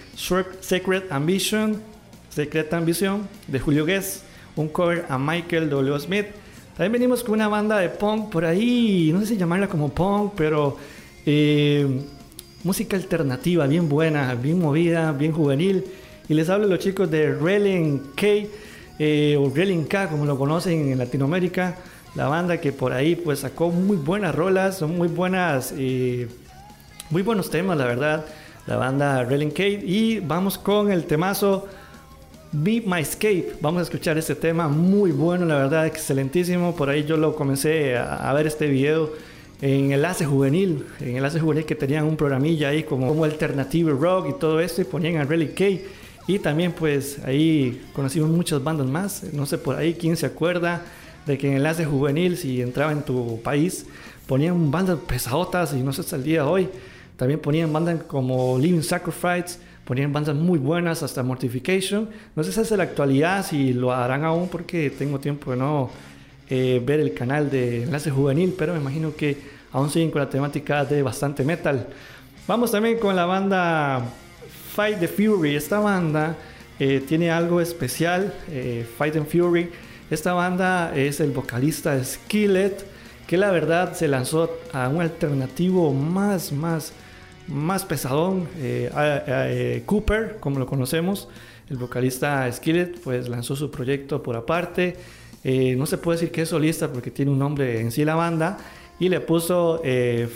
Secret 0.61 1.11
Ambition, 1.11 1.81
Secreta 2.29 2.77
Ambición 2.77 3.29
de 3.47 3.59
Julio 3.59 3.87
Guess, 3.87 4.23
un 4.57 4.69
cover 4.69 5.07
a 5.09 5.19
Michael 5.19 5.71
W. 5.71 5.99
Smith. 6.01 6.27
También 6.77 6.93
venimos 6.93 7.25
con 7.25 7.35
una 7.35 7.49
banda 7.49 7.79
de 7.79 7.89
punk 7.89 8.31
por 8.31 8.45
ahí, 8.45 9.11
no 9.13 9.21
sé 9.21 9.27
si 9.27 9.37
llamarla 9.37 9.69
como 9.69 9.89
punk, 9.89 10.33
pero 10.37 10.77
eh, 11.25 11.87
música 12.65 12.97
alternativa, 12.97 13.67
bien 13.67 13.89
buena, 13.89 14.35
bien 14.35 14.59
movida, 14.59 15.13
bien 15.13 15.33
juvenil. 15.33 15.85
Y 16.29 16.35
les 16.35 16.51
hablo 16.51 16.67
a 16.67 16.69
los 16.69 16.79
chicos 16.79 17.11
de 17.11 17.33
Relin 17.33 18.03
K, 18.15 18.27
eh, 18.99 19.37
o 19.39 19.51
Relin 19.55 19.85
K, 19.85 20.09
como 20.09 20.27
lo 20.27 20.37
conocen 20.37 20.93
en 20.93 20.99
Latinoamérica. 20.99 21.77
La 22.15 22.29
banda 22.29 22.61
que 22.61 22.73
por 22.73 22.93
ahí 22.93 23.15
pues 23.15 23.41
sacó 23.41 23.71
muy 23.71 23.97
buenas 23.97 24.35
rolas, 24.35 24.79
son 24.79 24.97
muy 24.97 25.09
buenas, 25.09 25.73
eh, 25.77 26.29
muy 27.11 27.23
buenos 27.23 27.51
temas, 27.51 27.77
la 27.77 27.85
verdad 27.85 28.27
la 28.67 28.77
banda 28.77 29.25
Relling 29.25 29.51
Kate. 29.51 29.83
Y 29.85 30.21
vamos 30.21 30.59
con 30.59 30.91
el 30.91 31.05
temazo 31.05 31.67
Be 32.53 32.83
My 32.85 33.01
Escape. 33.01 33.55
Vamos 33.61 33.81
a 33.81 33.83
escuchar 33.85 34.19
este 34.19 34.35
tema 34.35 34.69
muy 34.69 35.13
bueno, 35.13 35.47
la 35.47 35.57
verdad, 35.57 35.87
excelentísimo. 35.87 36.75
Por 36.75 36.91
ahí 36.91 37.05
yo 37.05 37.17
lo 37.17 37.35
comencé 37.35 37.97
a, 37.97 38.33
ver 38.33 38.47
este 38.47 38.67
video 38.67 39.13
en 39.61 39.93
Enlace 39.93 40.27
Juvenil, 40.27 40.85
en 41.01 41.17
Enlace 41.17 41.41
Juvenil 41.41 41.65
que 41.65 41.75
tenían 41.75 42.05
un 42.05 42.17
programilla 42.17 42.69
ahí 42.69 42.83
como, 42.83 43.09
como 43.09 43.25
Alternative 43.25 43.93
Rock 43.93 44.29
y 44.31 44.39
todo 44.39 44.61
esto 44.61 44.83
y 44.83 44.85
ponían 44.85 45.17
a 45.17 45.25
Relly 45.25 45.49
Kate. 45.49 45.87
Y 46.27 46.41
también 46.41 46.73
pues 46.73 47.21
ahí 47.25 47.87
conocimos 47.93 48.31
muchas 48.31 48.63
bandas 48.63 48.87
más. 48.89 49.23
No 49.33 49.47
sé 49.47 49.59
por 49.59 49.77
ahí 49.77 49.95
quién 49.95 50.17
se 50.17 50.27
acuerda 50.27 50.83
de 51.25 51.39
que 51.39 51.49
en 51.49 51.55
Enlace 51.55 51.85
Juvenil, 51.85 52.37
si 52.37 52.61
entraba 52.61 52.91
en 52.91 53.03
tu 53.03 53.41
país, 53.43 53.87
ponían 54.27 54.73
bandas 54.73 54.99
pesadotas 55.07 55.73
y 55.73 55.83
no 55.83 55.93
sé 55.93 56.01
hasta 56.01 56.17
el 56.17 56.25
día 56.25 56.43
de 56.43 56.49
hoy. 56.49 56.69
También 57.17 57.41
ponían 57.41 57.73
bandas 57.73 58.03
como 58.05 58.59
Living 58.59 58.83
Sacrifice, 58.83 59.59
ponían 59.85 60.13
bandas 60.13 60.37
muy 60.37 60.59
buenas 60.59 61.03
hasta 61.03 61.23
Mortification. 61.23 62.09
No 62.35 62.45
sé 62.45 62.53
si 62.53 62.61
es 62.61 62.71
la 62.73 62.83
actualidad, 62.83 63.45
si 63.45 63.73
lo 63.73 63.93
harán 63.93 64.25
aún 64.25 64.49
porque 64.49 64.91
tengo 64.91 65.19
tiempo 65.19 65.53
de 65.53 65.57
no 65.57 65.91
eh, 66.51 66.83
ver 66.85 67.01
el 67.01 67.15
canal 67.15 67.51
de 67.51 67.85
Enlace 67.85 68.11
Juvenil, 68.11 68.55
pero 68.57 68.75
me 68.75 68.81
imagino 68.81 69.17
que 69.17 69.37
aún 69.73 69.91
siguen 69.91 70.11
con 70.11 70.21
la 70.21 70.29
temática 70.29 70.85
de 70.85 71.03
bastante 71.03 71.43
metal. 71.43 71.87
Vamos 72.47 72.71
también 72.71 72.99
con 72.99 73.17
la 73.17 73.25
banda 73.25 74.05
Fight 74.75 75.01
the 75.01 75.09
Fury. 75.09 75.57
Esta 75.57 75.81
banda 75.81 76.37
eh, 76.79 77.03
tiene 77.09 77.31
algo 77.31 77.61
especial, 77.61 78.35
eh, 78.51 78.87
Fight 78.99 79.17
and 79.17 79.27
Fury. 79.27 79.71
Esta 80.11 80.35
banda 80.35 80.93
es 80.95 81.19
el 81.21 81.31
vocalista 81.31 82.03
Skillet, 82.05 82.85
que 83.27 83.37
la 83.37 83.51
verdad 83.51 83.95
se 83.95 84.07
lanzó 84.07 84.51
a 84.73 84.89
un 84.89 85.01
alternativo 85.01 85.93
más, 85.93 86.53
más 86.53 86.93
más 87.49 87.85
pesadón, 87.85 88.49
eh, 88.59 88.91
eh, 88.95 89.83
Cooper, 89.87 90.37
como 90.41 90.59
lo 90.59 90.67
conocemos, 90.67 91.29
el 91.69 91.77
vocalista 91.77 92.51
Skillet, 92.51 93.01
pues 93.01 93.29
lanzó 93.29 93.57
su 93.57 93.71
proyecto 93.71 94.23
por 94.23 94.37
aparte. 94.37 94.97
Eh, 95.45 95.75
no 95.77 95.87
se 95.87 95.99
puede 95.99 96.19
decir 96.19 96.33
que 96.33 96.43
es 96.43 96.49
solista 96.49 96.93
porque 96.93 97.11
tiene 97.11 97.31
un 97.31 97.39
nombre 97.39 97.81
en 97.81 97.91
sí 97.91 98.05
la 98.05 98.15
banda. 98.15 98.59
Y 98.99 99.11
le 99.11 99.21
puso 99.21 99.83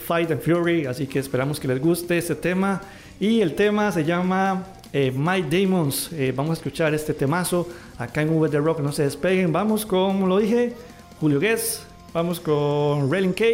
Fight 0.06 0.30
and 0.30 0.42
Fury, 0.42 0.84
así 0.84 1.06
que 1.06 1.18
esperamos 1.18 1.58
que 1.58 1.66
les 1.66 1.80
guste 1.80 2.18
este 2.18 2.34
tema. 2.34 2.82
Y 3.18 3.40
el 3.40 3.54
tema 3.54 3.90
se 3.90 4.04
llama 4.04 4.64
eh, 4.92 5.12
My 5.14 5.42
Demons. 5.42 6.10
Eh, 6.12 6.32
vamos 6.34 6.50
a 6.50 6.54
escuchar 6.54 6.94
este 6.94 7.14
temazo 7.14 7.68
acá 7.98 8.22
en 8.22 8.30
V 8.30 8.48
The 8.48 8.58
Rock. 8.58 8.80
No 8.80 8.92
se 8.92 9.04
despeguen. 9.04 9.52
Vamos 9.52 9.86
como 9.86 10.26
lo 10.26 10.38
dije, 10.38 10.72
Julio 11.20 11.38
Guess. 11.38 11.82
Vamos 12.12 12.40
con 12.40 13.10
Railing 13.10 13.32
K. 13.32 13.44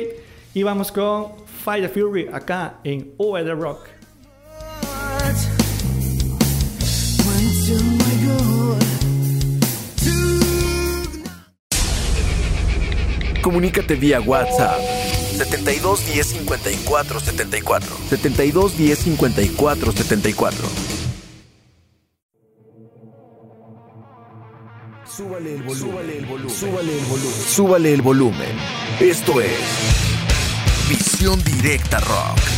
Y 0.56 0.62
vamos 0.62 0.90
con 0.90 1.32
Fire 1.62 1.90
Fury 1.90 2.28
acá 2.32 2.80
en 2.82 3.12
V 3.18 3.44
The 3.44 3.52
Rock. 3.52 3.88
Comunícate 13.42 13.96
vía 13.96 14.22
WhatsApp 14.22 14.80
72 15.36 16.06
10 16.06 16.26
54 16.26 17.20
74 17.20 17.96
72 18.08 18.78
10 18.78 18.98
54 18.98 19.92
74 19.92 20.68
Súbale 25.04 25.54
el 25.54 25.62
volumen. 25.62 25.76
Súbale 25.76 26.18
el 26.18 26.24
volumen. 26.24 26.50
Súbale 26.50 26.98
el 26.98 27.04
volumen. 27.04 27.32
Súbale 27.46 27.92
el 27.92 28.02
volumen. 28.02 28.56
Esto 29.00 29.40
es 29.42 30.15
Visión 30.88 31.42
Directa 31.42 31.98
Rock. 31.98 32.55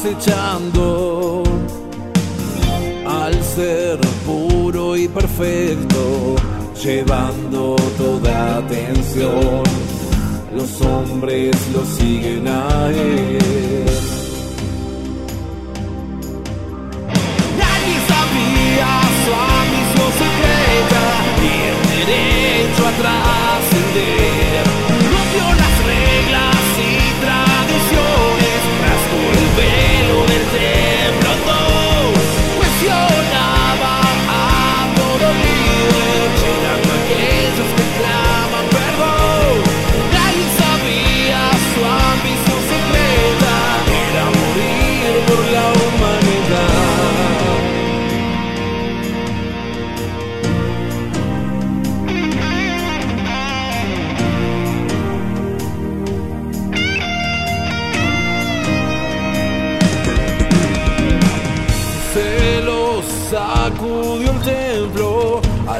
Acechando 0.00 1.42
al 3.06 3.34
ser 3.44 3.98
puro 4.24 4.96
y 4.96 5.06
perfecto 5.08 6.36
llevando 6.82 7.76
toda 7.98 8.56
atención. 8.58 9.62
Los 10.56 10.80
hombres 10.80 11.54
lo 11.74 11.84
siguen 11.84 12.48
a 12.48 12.88
él. 12.88 13.86
Nadie 17.58 17.96
sabía 18.08 18.90
su 19.22 19.32
ambición 19.60 20.10
secreta 20.24 21.04
y 21.44 21.50
el 21.68 22.06
derecho 22.06 22.86
a 22.86 23.19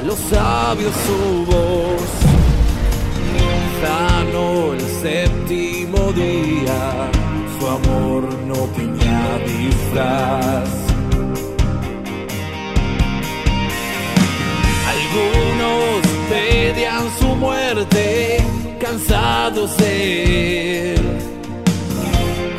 los 0.04 0.18
sabios 0.18 0.92
su 1.06 1.44
voz. 1.46 2.02
Sanó 3.82 4.72
el 4.74 4.80
séptimo 5.02 6.12
día, 6.12 7.10
su 7.58 7.66
amor 7.66 8.22
no 8.46 8.54
tenía 8.76 9.38
disfraz. 9.46 10.68
Algunos 14.94 16.00
pedían 16.28 17.04
su 17.18 17.26
muerte, 17.36 18.44
cansados 18.78 19.76
de 19.78 20.94
él. 20.94 21.18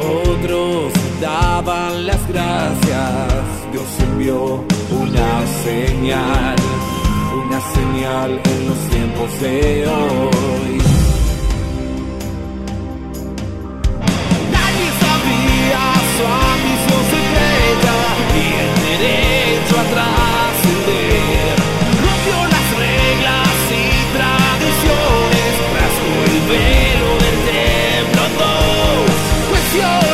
Otros 0.01 0.91
daban 1.21 2.07
las 2.07 2.27
gracias. 2.27 3.51
Dios 3.71 3.85
envió 3.99 4.65
una 4.91 5.47
señal, 5.63 6.55
señal 7.75 8.31
en 8.43 8.59
los 8.67 8.79
tiempos 8.89 9.29
de 9.41 9.87
hoy. 9.87 10.73
Nadie 14.55 14.87
sabía 15.03 15.83
su 16.15 16.23
ambición 16.51 17.01
secreta 17.15 17.95
y 18.35 18.47
el 18.63 18.71
derecho 18.87 19.73
a 19.79 19.85
trascender. 19.93 21.55
Rompió 22.05 22.37
las 22.55 22.67
reglas 22.85 23.55
y 23.71 23.85
tradiciones, 24.17 25.51
rasgó 25.77 26.15
el 26.31 26.37
velo 26.51 27.11
del 27.23 27.37
templo 27.51 28.23
dos. 28.39 29.11
Cuestionaba 29.49 30.10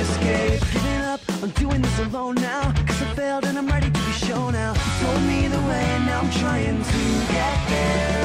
escape. 0.00 0.60
Giving 0.72 1.02
up, 1.12 1.20
I'm 1.42 1.50
doing 1.50 1.82
this 1.82 1.98
alone 2.00 2.36
now. 2.36 2.72
Cause 2.86 3.02
I 3.02 3.14
failed 3.14 3.44
and 3.44 3.58
I'm 3.58 3.68
ready 3.68 3.90
to 3.90 4.00
be 4.08 4.12
shown 4.12 4.54
out. 4.54 4.76
You 4.76 4.92
told 5.04 5.22
me 5.30 5.48
the 5.48 5.62
way 5.68 5.84
and 5.96 6.06
now 6.06 6.20
I'm 6.20 6.30
trying 6.30 6.78
to 6.82 7.02
get 7.36 7.58
there. 7.74 8.24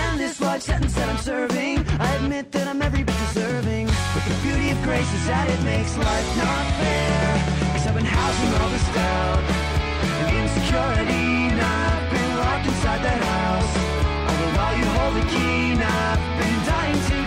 And 0.00 0.20
this 0.20 0.40
life 0.40 0.62
sentence 0.62 0.94
that 0.94 1.08
I'm 1.08 1.18
serving, 1.18 1.84
I 1.98 2.08
admit 2.16 2.52
that 2.52 2.66
I'm 2.68 2.80
every 2.82 3.04
bit 3.04 3.16
deserving. 3.28 3.86
But 4.14 4.22
the 4.28 4.36
beauty 4.42 4.70
of 4.70 4.78
grace 4.82 5.10
is 5.18 5.26
that 5.26 5.48
it 5.48 5.62
makes 5.64 5.96
life 5.96 6.28
not 6.36 6.64
fair. 6.80 7.24
Cause 7.72 7.86
I've 7.86 7.94
been 7.94 8.04
housing 8.04 8.50
all 8.60 8.70
this 8.76 8.88
doubt 8.94 9.42
and 10.20 10.28
insecurity. 10.42 11.26
And 11.50 11.60
I've 11.60 12.06
been 12.12 12.32
locked 12.42 12.66
inside 12.66 13.00
that 13.08 13.20
house. 13.34 13.72
The 14.40 14.48
while 14.56 14.76
you 14.80 14.86
hold 14.96 15.14
the 15.20 15.26
key, 15.32 15.72
and 15.74 15.82
I've 15.82 16.22
been 16.40 16.58
dying 16.64 17.00
to 17.08 17.19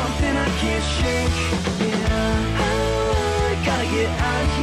something 0.00 0.34
I 0.46 0.48
can't 0.60 0.86
shake. 0.96 1.38
Yeah, 1.86 2.64
oh, 2.64 3.50
I 3.50 3.54
gotta 3.66 3.86
get 3.96 4.10
out 4.30 4.59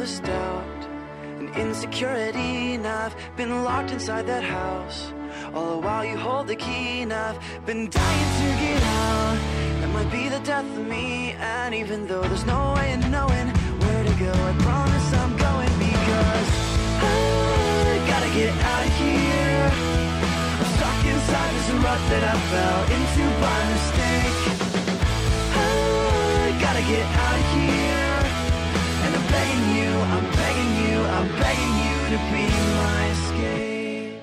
this 0.00 0.20
doubt 0.20 0.82
and 1.38 1.54
insecurity, 1.56 2.72
and 2.74 2.86
I've 2.86 3.14
been 3.36 3.64
locked 3.64 3.90
inside 3.90 4.26
that 4.28 4.42
house. 4.42 5.12
All 5.52 5.72
the 5.74 5.86
while 5.86 6.06
you 6.06 6.16
hold 6.16 6.46
the 6.46 6.56
key, 6.56 7.02
and 7.02 7.12
I've 7.12 7.38
been 7.66 7.90
dying 7.90 8.30
to 8.40 8.48
get 8.64 8.82
out. 8.82 9.38
That 9.80 9.90
might 9.92 10.10
be 10.10 10.30
the 10.30 10.40
death 10.40 10.64
of 10.78 10.86
me, 10.86 11.32
and 11.32 11.74
even 11.74 12.06
though 12.06 12.22
there's 12.22 12.46
no 12.46 12.72
way 12.76 12.94
of 12.94 13.10
knowing 13.10 13.48
where 13.82 14.04
to 14.08 14.14
go, 14.26 14.32
I 14.50 14.52
promise 14.68 15.08
I'm 15.20 15.36
going 15.36 15.74
because 15.86 16.48
I 17.04 17.94
gotta 18.12 18.30
get 18.40 18.52
out 18.72 18.84
of 18.88 18.92
here. 19.04 19.66
I'm 20.60 20.68
stuck 20.76 21.00
inside 21.12 21.50
this 21.56 21.70
rut 21.84 22.02
that 22.12 22.24
I 22.32 22.36
fell 22.52 22.80
into 22.96 23.24
by 23.44 23.58
mistake. 23.74 24.38
I 25.60 26.56
gotta 26.64 26.84
get 26.88 27.04
out 27.04 27.38
of 27.38 27.46
here. 27.52 27.99
Begging 29.60 29.76
you, 29.76 29.92
I'm 29.92 30.24
begging 30.40 30.72
you, 30.88 30.96
I'm 31.16 31.28
begging 31.38 31.74
you 31.84 31.96
to 32.10 32.16
be 32.32 32.46
my 32.80 33.00
escape. 33.12 34.22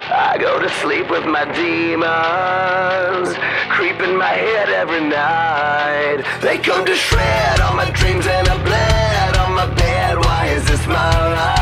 I 0.00 0.36
go 0.38 0.60
to 0.60 0.68
sleep 0.68 1.10
with 1.10 1.24
my 1.24 1.44
demons 1.54 3.34
creeping 3.70 4.14
my 4.14 4.26
head 4.26 4.68
every 4.68 5.00
night. 5.00 6.22
They 6.42 6.58
come 6.58 6.84
to 6.84 6.94
shred 6.94 7.60
all 7.60 7.74
my 7.76 7.90
dreams 7.92 8.26
and 8.26 8.46
I 8.48 8.62
bled 8.62 9.36
on 9.38 9.54
my 9.54 9.74
bed. 9.74 10.18
Why 10.18 10.48
is 10.48 10.66
this 10.66 10.86
my 10.86 11.34
life? 11.34 11.61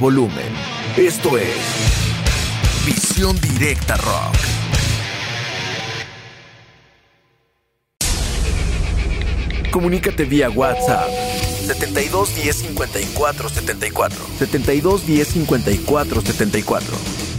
Volumen. 0.00 0.52
Esto 0.96 1.36
es 1.36 1.54
Visión 2.86 3.38
Directa 3.40 3.96
Rock. 3.98 4.36
Comunícate 9.70 10.24
vía 10.24 10.50
WhatsApp 10.50 11.08
72 11.66 12.34
10 12.34 12.56
54 12.56 13.48
74 13.50 14.26
72 14.38 15.06
10 15.06 15.28
54 15.28 16.20
74 16.22 17.29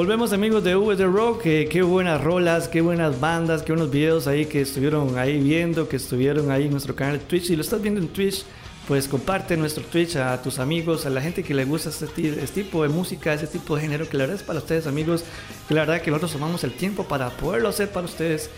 Volvemos 0.00 0.32
amigos 0.32 0.64
de 0.64 0.76
V 0.76 0.96
The 0.96 1.04
Rock, 1.04 1.42
que 1.42 1.68
qué 1.68 1.82
buenas 1.82 2.24
rolas, 2.24 2.68
qué 2.68 2.80
buenas 2.80 3.20
bandas, 3.20 3.62
qué 3.62 3.72
buenos 3.72 3.90
videos 3.90 4.26
ahí 4.26 4.46
que 4.46 4.62
estuvieron 4.62 5.18
ahí 5.18 5.38
viendo, 5.38 5.90
que 5.90 5.96
estuvieron 5.96 6.50
ahí 6.50 6.64
en 6.64 6.70
nuestro 6.70 6.96
canal 6.96 7.18
de 7.18 7.24
Twitch. 7.26 7.48
Si 7.48 7.54
lo 7.54 7.60
estás 7.60 7.82
viendo 7.82 8.00
en 8.00 8.08
Twitch, 8.08 8.46
pues 8.88 9.06
comparte 9.06 9.58
nuestro 9.58 9.84
Twitch 9.84 10.16
a 10.16 10.40
tus 10.40 10.58
amigos, 10.58 11.04
a 11.04 11.10
la 11.10 11.20
gente 11.20 11.42
que 11.42 11.52
le 11.52 11.66
gusta 11.66 11.90
este, 11.90 12.28
este 12.42 12.62
tipo 12.62 12.82
de 12.82 12.88
música, 12.88 13.34
ese 13.34 13.46
tipo 13.46 13.76
de 13.76 13.82
género, 13.82 14.08
que 14.08 14.16
la 14.16 14.22
verdad 14.22 14.36
es 14.36 14.42
para 14.42 14.60
ustedes 14.60 14.86
amigos, 14.86 15.22
que 15.68 15.74
la 15.74 15.82
verdad 15.82 16.00
que 16.00 16.10
nosotros 16.10 16.32
tomamos 16.32 16.64
el 16.64 16.72
tiempo 16.72 17.04
para 17.04 17.28
poderlo 17.36 17.68
hacer 17.68 17.90
para 17.90 18.06
ustedes. 18.06 18.48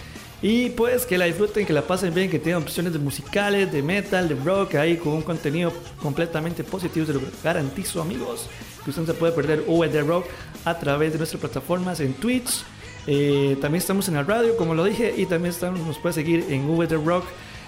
Y 0.42 0.70
pues 0.70 1.06
que 1.06 1.16
la 1.16 1.26
disfruten, 1.26 1.64
que 1.64 1.72
la 1.72 1.82
pasen 1.82 2.12
bien, 2.12 2.28
que 2.28 2.40
tengan 2.40 2.62
opciones 2.62 2.92
de 2.92 2.98
musicales, 2.98 3.70
de 3.70 3.80
metal, 3.80 4.28
de 4.28 4.34
rock, 4.34 4.74
ahí 4.74 4.96
con 4.96 5.12
un 5.12 5.22
contenido 5.22 5.72
completamente 6.02 6.64
positivo, 6.64 7.06
se 7.06 7.12
lo 7.12 7.20
garantizo 7.44 8.02
amigos, 8.02 8.48
que 8.82 8.90
usted 8.90 9.02
no 9.02 9.06
se 9.06 9.14
puede 9.14 9.32
perder 9.32 9.62
V 9.68 9.88
The 9.88 10.02
Rock 10.02 10.26
a 10.64 10.76
través 10.76 11.12
de 11.12 11.18
nuestras 11.18 11.40
plataformas 11.40 12.00
en 12.00 12.14
Twitch. 12.14 12.64
Eh, 13.06 13.56
también 13.60 13.80
estamos 13.80 14.08
en 14.08 14.14
la 14.14 14.24
radio, 14.24 14.56
como 14.56 14.74
lo 14.74 14.84
dije, 14.84 15.14
y 15.16 15.26
también 15.26 15.54
estamos, 15.54 15.78
nos 15.80 15.98
puede 15.98 16.14
seguir 16.14 16.46
en 16.48 16.68
V 16.68 16.88
The 16.88 16.96
Rock, 16.96 17.24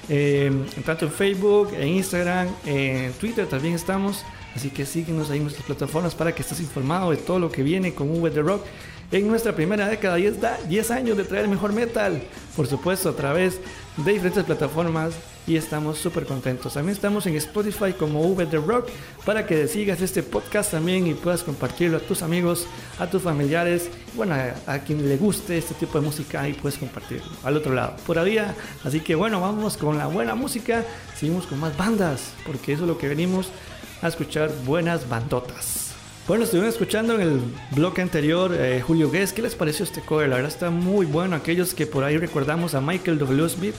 eh, 0.09 0.51
tanto 0.85 1.07
en 1.07 1.13
Facebook, 1.13 1.73
en 1.79 1.89
Instagram, 1.89 2.49
en 2.67 3.13
Twitter 3.13 3.47
también 3.47 3.75
estamos. 3.75 4.25
Así 4.57 4.71
que 4.71 4.85
síguenos 4.85 5.31
ahí 5.31 5.39
en 5.39 5.45
nuestras 5.45 5.67
plataformas 5.67 6.15
para 6.15 6.33
que 6.33 6.43
estés 6.43 6.61
informado 6.61 7.11
de 7.11 7.17
todo 7.17 7.39
lo 7.39 7.51
que 7.51 7.63
viene 7.63 7.95
con 7.95 8.11
V 8.11 8.31
The 8.31 8.43
Rock 8.43 8.65
en 9.19 9.29
nuestra 9.29 9.55
primera 9.55 9.87
década, 9.89 10.17
10, 10.17 10.41
da- 10.41 10.59
10 10.69 10.91
años 10.91 11.17
de 11.17 11.25
traer 11.25 11.47
mejor 11.47 11.73
metal, 11.73 12.23
por 12.57 12.67
supuesto, 12.67 13.09
a 13.11 13.17
través 13.17 13.61
de 13.97 14.13
diferentes 14.13 14.43
plataformas 14.43 15.15
y 15.47 15.57
estamos 15.57 15.99
súper 15.99 16.25
contentos. 16.27 16.75
También 16.75 16.97
estamos 16.97 17.25
en 17.27 17.37
Spotify 17.37 17.93
como 17.97 18.23
V 18.23 18.47
The 18.47 18.57
Rock 18.57 18.89
para 19.25 19.47
que 19.47 19.69
sigas 19.69 20.01
este 20.01 20.23
podcast 20.25 20.73
también 20.73 21.07
y 21.07 21.15
puedas 21.15 21.45
compartirlo 21.45 21.99
a 21.99 22.01
tus 22.01 22.23
amigos, 22.23 22.67
a 22.99 23.09
tus 23.09 23.23
familiares, 23.23 23.89
bueno, 24.15 24.35
a, 24.67 24.79
quien 24.81 25.07
le 25.09 25.17
guste 25.17 25.59
este 25.59 25.75
tipo 25.75 26.01
de 26.01 26.07
música 26.07 26.41
ahí 26.41 26.55
puedes 26.55 26.79
compartirlo 26.79 27.31
al 27.45 27.57
otro 27.57 27.73
lado, 27.73 27.95
por 28.07 28.23
día. 28.25 28.55
Así 28.83 29.01
que 29.01 29.15
bueno, 29.15 29.41
vamos 29.41 29.77
con 29.77 29.97
la 29.97 30.07
buena 30.09 30.35
música, 30.35 30.83
seguimos 31.17 31.47
con 31.47 31.61
más 31.61 31.77
bandas, 31.77 32.33
porque 32.47 32.73
eso 32.73 32.83
es 32.83 32.89
lo 32.89 32.99
que 32.99 33.09
venimos 33.09 33.49
a 34.03 34.09
escuchar 34.09 34.51
buenas 34.65 35.09
bandotas. 35.09 35.84
Bueno, 36.27 36.45
estuvieron 36.45 36.71
escuchando 36.71 37.17
en 37.17 37.21
el 37.21 37.41
bloque 37.73 38.01
anterior 38.01 38.57
eh, 38.59 38.81
Julio 38.81 39.11
Guess. 39.11 39.35
¿Qué 39.35 39.43
les 39.43 39.55
pareció 39.55 39.85
este 39.85 40.01
cover? 40.01 40.31
La 40.31 40.37
verdad 40.37 40.51
está 40.51 40.71
muy 40.71 41.05
bueno. 41.05 41.37
Aquellos 41.37 41.75
que 41.75 41.87
por 41.87 42.03
ahí 42.03 42.17
recordamos 42.17 42.75
a 42.75 42.81
Michael 42.81 43.19
W. 43.19 43.47
Smith, 43.51 43.75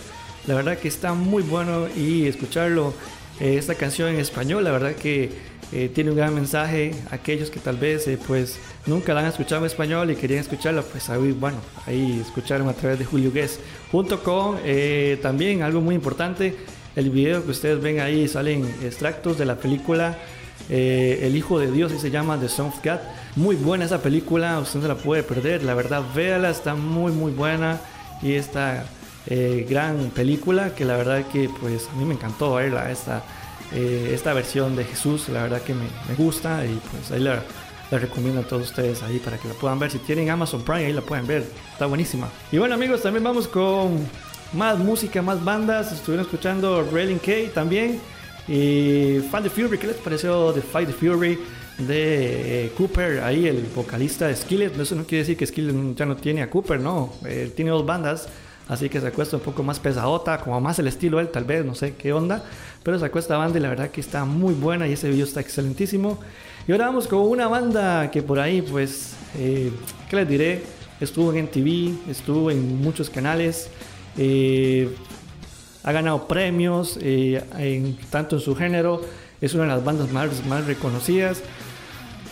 la 0.45 0.53
verdad 0.53 0.77
que 0.77 0.87
está 0.87 1.15
muy 1.15 1.41
bueno 1.41 1.87
y 1.97 2.27
escucharlo, 2.27 2.93
eh, 3.39 3.55
esta 3.57 3.73
canción 3.73 4.09
en 4.09 4.19
español, 4.19 4.63
la 4.63 4.71
verdad 4.71 4.93
que 4.93 5.31
eh, 5.71 5.89
tiene 5.91 6.11
un 6.11 6.17
gran 6.17 6.35
mensaje. 6.35 6.93
Aquellos 7.09 7.49
que 7.49 7.59
tal 7.59 7.77
vez 7.77 8.07
pues 8.27 8.59
nunca 8.85 9.15
la 9.15 9.21
han 9.21 9.25
escuchado 9.25 9.61
en 9.61 9.65
español 9.65 10.11
y 10.11 10.15
querían 10.15 10.41
escucharla, 10.41 10.83
pues 10.83 11.09
ahí, 11.09 11.31
bueno, 11.31 11.57
ahí 11.87 12.21
escucharon 12.23 12.69
a 12.69 12.73
través 12.73 12.99
de 12.99 13.05
Julio 13.05 13.31
Guess. 13.31 13.59
Junto 13.91 14.21
con 14.21 14.59
también 15.23 15.63
algo 15.63 15.81
muy 15.81 15.95
importante, 15.95 16.55
el 16.95 17.09
video 17.09 17.43
que 17.43 17.49
ustedes 17.49 17.81
ven 17.81 18.01
ahí 18.01 18.27
salen 18.27 18.63
extractos 18.83 19.39
de 19.39 19.45
la 19.45 19.55
película 19.55 20.15
eh, 20.69 21.19
El 21.23 21.35
Hijo 21.35 21.59
de 21.59 21.71
Dios 21.71 21.91
y 21.91 21.99
se 21.99 22.11
llama 22.11 22.39
The 22.39 22.49
Son 22.49 22.67
of 22.67 22.83
God. 22.83 22.99
Muy 23.35 23.55
buena 23.55 23.85
esa 23.85 24.01
película, 24.01 24.59
usted 24.59 24.79
no 24.79 24.83
se 24.83 24.87
la 24.87 24.95
puede 24.95 25.23
perder. 25.23 25.63
La 25.63 25.73
verdad, 25.73 26.03
véala, 26.15 26.49
está 26.49 26.75
muy, 26.75 27.11
muy 27.11 27.31
buena. 27.31 27.79
Y 28.21 28.33
esta 28.33 28.85
eh, 29.27 29.65
gran 29.67 30.11
película 30.11 30.75
que 30.75 30.85
la 30.85 30.97
verdad 30.97 31.25
que 31.31 31.49
pues 31.49 31.89
a 31.91 31.95
mí 31.97 32.05
me 32.05 32.13
encantó 32.13 32.55
verla, 32.55 32.91
esta, 32.91 33.23
eh, 33.73 34.11
esta 34.13 34.33
versión 34.33 34.75
de 34.75 34.83
Jesús, 34.83 35.29
la 35.29 35.41
verdad 35.41 35.61
que 35.61 35.73
me, 35.73 35.87
gusta 36.15 36.63
y 36.63 36.79
pues 36.91 37.11
ahí 37.11 37.19
la, 37.19 37.41
la 37.89 37.97
recomiendo 37.97 38.41
a 38.41 38.43
todos 38.43 38.69
ustedes 38.69 39.01
ahí 39.01 39.17
para 39.17 39.37
que 39.37 39.47
la 39.47 39.55
puedan 39.55 39.79
ver. 39.79 39.89
Si 39.89 39.97
tienen 39.99 40.29
Amazon 40.29 40.61
Prime, 40.61 40.85
ahí 40.85 40.93
la 40.93 41.01
pueden 41.01 41.25
ver, 41.25 41.43
está 41.71 41.87
buenísima. 41.87 42.29
Y 42.51 42.59
bueno 42.59 42.75
amigos, 42.75 43.01
también 43.01 43.23
vamos 43.23 43.47
con 43.47 44.07
más 44.53 44.77
música, 44.77 45.23
más 45.23 45.43
bandas. 45.43 45.91
Estuvieron 45.91 46.25
escuchando 46.25 46.87
Railing 46.91 47.19
K 47.19 47.51
también. 47.53 47.99
Y 48.47 49.19
Fight 49.31 49.43
the 49.43 49.49
Fury, 49.49 49.77
¿qué 49.77 49.87
les 49.87 49.95
pareció 49.97 50.53
de 50.53 50.61
Fight 50.61 50.87
the 50.87 50.93
Fury 50.93 51.39
de 51.79 52.65
eh, 52.65 52.71
Cooper? 52.77 53.21
Ahí 53.21 53.47
el 53.47 53.63
vocalista 53.75 54.27
de 54.27 54.35
Skillet. 54.35 54.79
Eso 54.79 54.95
no 54.95 55.03
quiere 55.03 55.23
decir 55.23 55.37
que 55.37 55.47
Skillet 55.47 55.95
ya 55.95 56.05
no 56.05 56.15
tiene 56.15 56.43
a 56.43 56.49
Cooper, 56.49 56.79
no. 56.79 57.13
Él 57.25 57.53
tiene 57.53 57.71
dos 57.71 57.85
bandas. 57.85 58.27
Así 58.67 58.89
que 58.89 58.99
se 58.99 59.07
acuesta 59.07 59.37
un 59.37 59.43
poco 59.43 59.61
más 59.61 59.79
pesadota, 59.79 60.39
como 60.39 60.59
más 60.59 60.79
el 60.79 60.87
estilo 60.87 61.19
él, 61.19 61.29
tal 61.29 61.43
vez, 61.43 61.63
no 61.63 61.75
sé 61.75 61.93
qué 61.95 62.13
onda. 62.13 62.43
Pero 62.83 62.97
se 62.97 63.05
acuesta 63.05 63.37
banda 63.37 63.59
y 63.59 63.61
la 63.61 63.69
verdad 63.69 63.89
que 63.89 64.01
está 64.01 64.25
muy 64.25 64.53
buena 64.53 64.87
y 64.87 64.93
ese 64.93 65.09
video 65.09 65.25
está 65.25 65.39
excelentísimo. 65.39 66.19
Y 66.67 66.71
ahora 66.71 66.87
vamos 66.87 67.07
con 67.07 67.19
una 67.19 67.47
banda 67.47 68.09
que 68.09 68.23
por 68.23 68.39
ahí, 68.39 68.61
pues, 68.61 69.13
eh, 69.37 69.71
¿qué 70.09 70.15
les 70.15 70.27
diré? 70.27 70.63
Estuvo 70.99 71.31
en 71.31 71.45
MTV, 71.45 72.09
estuvo 72.09 72.49
en 72.49 72.81
muchos 72.81 73.09
canales. 73.09 73.69
Eh, 74.17 74.95
ha 75.85 75.91
ganado 75.91 76.27
premios 76.27 76.97
eh, 77.01 77.41
en- 77.57 77.95
tanto 78.09 78.35
en 78.37 78.41
su 78.41 78.55
género, 78.55 79.01
es 79.39 79.53
una 79.53 79.63
de 79.63 79.69
las 79.69 79.83
bandas 79.83 80.11
más, 80.11 80.45
más 80.47 80.65
reconocidas, 80.65 81.41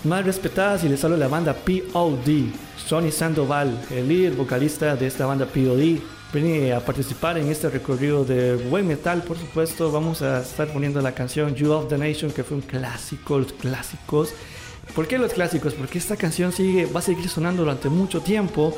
más 0.03 0.25
respetadas 0.25 0.83
y 0.83 0.89
les 0.89 1.03
hablo 1.03 1.15
de 1.15 1.21
la 1.21 1.27
banda 1.29 1.53
POD. 1.53 2.51
Sonny 2.85 3.11
Sandoval, 3.11 3.79
el 3.91 4.07
líder 4.09 4.33
vocalista 4.33 4.95
de 4.95 5.07
esta 5.07 5.25
banda 5.25 5.45
POD, 5.45 5.99
viene 6.33 6.73
a 6.73 6.79
participar 6.79 7.37
en 7.37 7.47
este 7.49 7.69
recorrido 7.69 8.25
de 8.25 8.55
buen 8.55 8.87
metal, 8.87 9.21
por 9.21 9.37
supuesto. 9.37 9.91
Vamos 9.91 10.21
a 10.23 10.41
estar 10.41 10.67
poniendo 10.73 10.99
la 11.01 11.13
canción 11.13 11.53
You 11.55 11.71
of 11.71 11.87
the 11.87 11.97
Nation, 11.97 12.31
que 12.31 12.43
fue 12.43 12.57
un 12.57 12.63
clásico, 12.63 13.37
los 13.39 13.53
clásicos. 13.53 14.33
¿Por 14.95 15.07
qué 15.07 15.17
los 15.17 15.31
clásicos? 15.31 15.75
Porque 15.75 15.99
esta 15.99 16.17
canción 16.17 16.51
sigue, 16.51 16.87
va 16.87 16.99
a 16.99 17.03
seguir 17.03 17.29
sonando 17.29 17.61
durante 17.63 17.87
mucho 17.87 18.19
tiempo. 18.21 18.75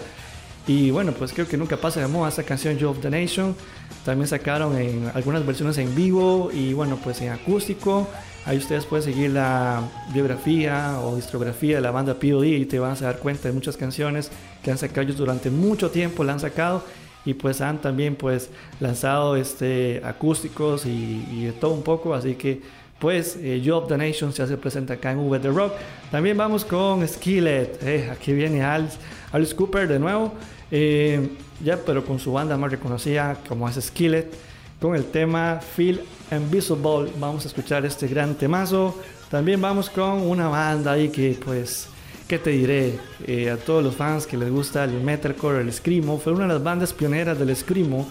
Y 0.67 0.89
bueno, 0.89 1.11
pues 1.11 1.31
creo 1.31 1.47
que 1.47 1.57
nunca 1.57 1.77
pasa 1.77 2.01
de 2.01 2.07
moda 2.07 2.29
esta 2.29 2.43
canción 2.43 2.77
Joy 2.77 2.89
of 2.89 2.99
the 2.99 3.09
Nation. 3.09 3.55
También 4.03 4.27
sacaron 4.27 4.75
en 4.77 5.11
algunas 5.13 5.45
versiones 5.45 5.77
en 5.77 5.93
vivo 5.93 6.49
y 6.51 6.73
bueno, 6.73 6.97
pues 7.03 7.21
en 7.21 7.29
acústico. 7.29 8.07
Ahí 8.45 8.57
ustedes 8.57 8.85
pueden 8.85 9.03
seguir 9.03 9.31
la 9.31 9.81
biografía 10.13 10.99
o 10.99 11.17
historiografía 11.17 11.77
de 11.77 11.81
la 11.81 11.91
banda 11.91 12.13
POD 12.15 12.43
y 12.43 12.65
te 12.65 12.79
vas 12.79 13.01
a 13.01 13.05
dar 13.05 13.19
cuenta 13.19 13.47
de 13.47 13.53
muchas 13.53 13.77
canciones 13.77 14.31
que 14.63 14.71
han 14.71 14.77
sacado 14.77 15.01
ellos 15.01 15.17
durante 15.17 15.49
mucho 15.49 15.89
tiempo, 15.89 16.23
la 16.23 16.33
han 16.33 16.39
sacado 16.39 16.83
y 17.25 17.33
pues 17.33 17.61
han 17.61 17.81
también 17.81 18.15
pues 18.15 18.51
lanzado 18.79 19.35
este 19.35 20.01
acústicos 20.05 20.85
y, 20.85 21.25
y 21.31 21.45
de 21.45 21.53
todo 21.53 21.71
un 21.71 21.81
poco, 21.81 22.13
así 22.13 22.35
que 22.35 22.61
pues 22.99 23.37
eh, 23.41 23.61
Job 23.65 23.87
the 23.87 23.97
Nation 23.97 24.31
ya 24.31 24.47
se 24.47 24.57
presenta 24.57 24.93
acá 24.93 25.11
en 25.11 25.19
V 25.19 25.39
The 25.39 25.49
Rock. 25.49 25.73
También 26.11 26.37
vamos 26.37 26.63
con 26.63 27.05
Skillet, 27.07 27.79
eh, 27.83 28.09
aquí 28.11 28.31
viene 28.33 28.63
Alice, 28.63 28.97
Alice 29.31 29.55
Cooper 29.55 29.87
de 29.87 29.99
nuevo. 29.99 30.33
Eh, 30.71 31.29
ya, 31.63 31.77
pero 31.77 32.03
con 32.03 32.19
su 32.19 32.33
banda 32.33 32.57
más 32.57 32.71
reconocida 32.71 33.37
como 33.47 33.69
es 33.69 33.75
Skillet, 33.75 34.31
con 34.81 34.95
el 34.95 35.05
tema 35.05 35.59
Feel 35.59 36.01
Invisible, 36.31 37.11
vamos 37.19 37.45
a 37.45 37.47
escuchar 37.47 37.85
este 37.85 38.07
gran 38.07 38.35
temazo. 38.35 38.95
También 39.29 39.61
vamos 39.61 39.89
con 39.89 40.21
una 40.21 40.47
banda 40.47 40.93
ahí 40.93 41.09
que, 41.09 41.37
pues, 41.43 41.87
¿qué 42.27 42.37
te 42.39 42.51
diré? 42.51 42.99
Eh, 43.25 43.49
a 43.49 43.57
todos 43.57 43.83
los 43.83 43.95
fans 43.95 44.27
que 44.27 44.37
les 44.37 44.51
gusta 44.51 44.83
el 44.83 45.01
metalcore, 45.01 45.61
el 45.61 45.71
screamo, 45.71 46.19
fue 46.19 46.33
una 46.33 46.47
de 46.47 46.53
las 46.53 46.63
bandas 46.63 46.93
pioneras 46.93 47.37
del 47.39 47.55
screamo 47.55 48.07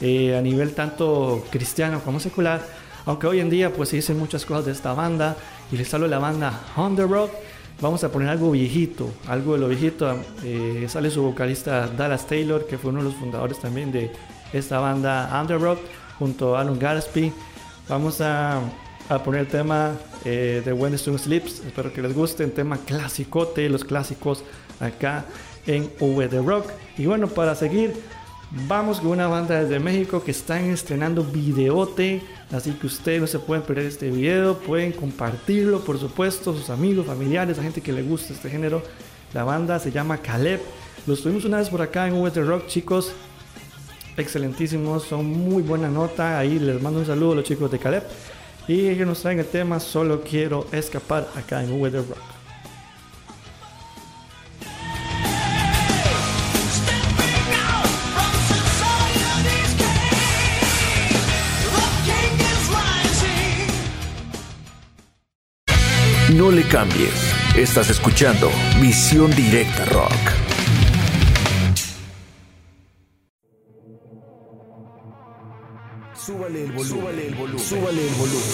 eh, 0.00 0.36
a 0.36 0.40
nivel 0.40 0.72
tanto 0.74 1.44
cristiano 1.50 2.00
como 2.04 2.20
secular. 2.20 2.66
Aunque 3.04 3.26
hoy 3.26 3.40
en 3.40 3.50
día, 3.50 3.72
pues, 3.72 3.88
se 3.88 3.96
dicen 3.96 4.18
muchas 4.18 4.44
cosas 4.44 4.66
de 4.66 4.72
esta 4.72 4.92
banda 4.92 5.36
y 5.72 5.76
les 5.76 5.92
hablo 5.92 6.06
de 6.06 6.10
la 6.10 6.18
banda 6.18 6.60
Underworld. 6.76 7.30
Rock 7.30 7.51
Vamos 7.82 8.04
a 8.04 8.12
poner 8.12 8.28
algo 8.28 8.52
viejito, 8.52 9.10
algo 9.26 9.54
de 9.54 9.58
lo 9.58 9.66
viejito. 9.66 10.16
Eh, 10.44 10.86
sale 10.88 11.10
su 11.10 11.20
vocalista 11.20 11.88
Dallas 11.88 12.28
Taylor, 12.28 12.64
que 12.64 12.78
fue 12.78 12.90
uno 12.90 13.00
de 13.00 13.06
los 13.06 13.16
fundadores 13.16 13.58
también 13.58 13.90
de 13.90 14.12
esta 14.52 14.78
banda 14.78 15.28
Underworld, 15.40 15.80
junto 16.16 16.56
a 16.56 16.60
Alan 16.60 16.78
Garsby. 16.78 17.32
Vamos 17.88 18.20
a, 18.20 18.60
a, 19.08 19.22
poner 19.24 19.40
el 19.40 19.46
tema 19.48 19.96
eh, 20.24 20.62
de 20.64 20.72
When 20.72 20.92
the 20.92 21.18
Sleeps. 21.18 21.64
Espero 21.66 21.92
que 21.92 22.00
les 22.02 22.14
guste. 22.14 22.44
Un 22.44 22.52
tema 22.52 22.78
clasicote, 22.78 23.68
los 23.68 23.82
clásicos 23.82 24.44
acá 24.78 25.24
en 25.66 25.90
V 25.98 26.28
the 26.28 26.40
Rock. 26.40 26.70
Y 26.96 27.06
bueno, 27.06 27.26
para 27.26 27.56
seguir 27.56 27.94
Vamos 28.54 29.00
con 29.00 29.12
una 29.12 29.28
banda 29.28 29.62
desde 29.62 29.80
México 29.80 30.22
que 30.22 30.30
están 30.30 30.68
estrenando 30.68 31.24
videote, 31.24 32.22
así 32.50 32.72
que 32.72 32.86
ustedes 32.86 33.18
no 33.18 33.26
se 33.26 33.38
pueden 33.38 33.64
perder 33.64 33.86
este 33.86 34.10
video, 34.10 34.58
pueden 34.58 34.92
compartirlo, 34.92 35.80
por 35.80 35.98
supuesto, 35.98 36.52
sus 36.52 36.68
amigos, 36.68 37.06
familiares, 37.06 37.58
a 37.58 37.62
gente 37.62 37.80
que 37.80 37.94
le 37.94 38.02
gusta 38.02 38.34
este 38.34 38.50
género. 38.50 38.82
La 39.32 39.44
banda 39.44 39.78
se 39.78 39.90
llama 39.90 40.18
Caleb. 40.18 40.60
Los 41.06 41.22
tuvimos 41.22 41.46
una 41.46 41.56
vez 41.56 41.70
por 41.70 41.80
acá 41.80 42.06
en 42.06 42.12
US 42.12 42.36
Rock, 42.46 42.66
chicos. 42.66 43.12
Excelentísimos, 44.18 45.04
son 45.04 45.24
muy 45.24 45.62
buena 45.62 45.88
nota. 45.88 46.38
Ahí 46.38 46.58
les 46.58 46.82
mando 46.82 46.98
un 47.00 47.06
saludo 47.06 47.32
a 47.32 47.36
los 47.36 47.44
chicos 47.44 47.70
de 47.70 47.78
Caleb. 47.78 48.02
Y 48.68 48.86
ellos 48.88 49.06
nos 49.06 49.22
traen 49.22 49.38
el 49.38 49.46
tema 49.46 49.80
Solo 49.80 50.20
quiero 50.20 50.66
escapar 50.72 51.26
acá 51.36 51.64
en 51.64 51.80
Weather 51.80 52.06
Rock. 52.06 52.31
No 66.34 66.50
le 66.50 66.62
cambies. 66.62 67.34
Estás 67.56 67.90
escuchando 67.90 68.50
Misión 68.80 69.30
Directa 69.34 69.84
Rock. 69.86 70.12
Súbale 76.14 76.64
el 76.64 76.72
volumen. 76.72 77.58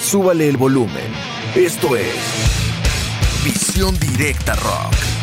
Súbale 0.03 0.49
el 0.49 0.57
volumen. 0.57 1.13
Esto 1.55 1.95
es 1.97 2.15
Misión 3.45 3.97
Directa 4.01 4.57
Rock. 4.57 5.18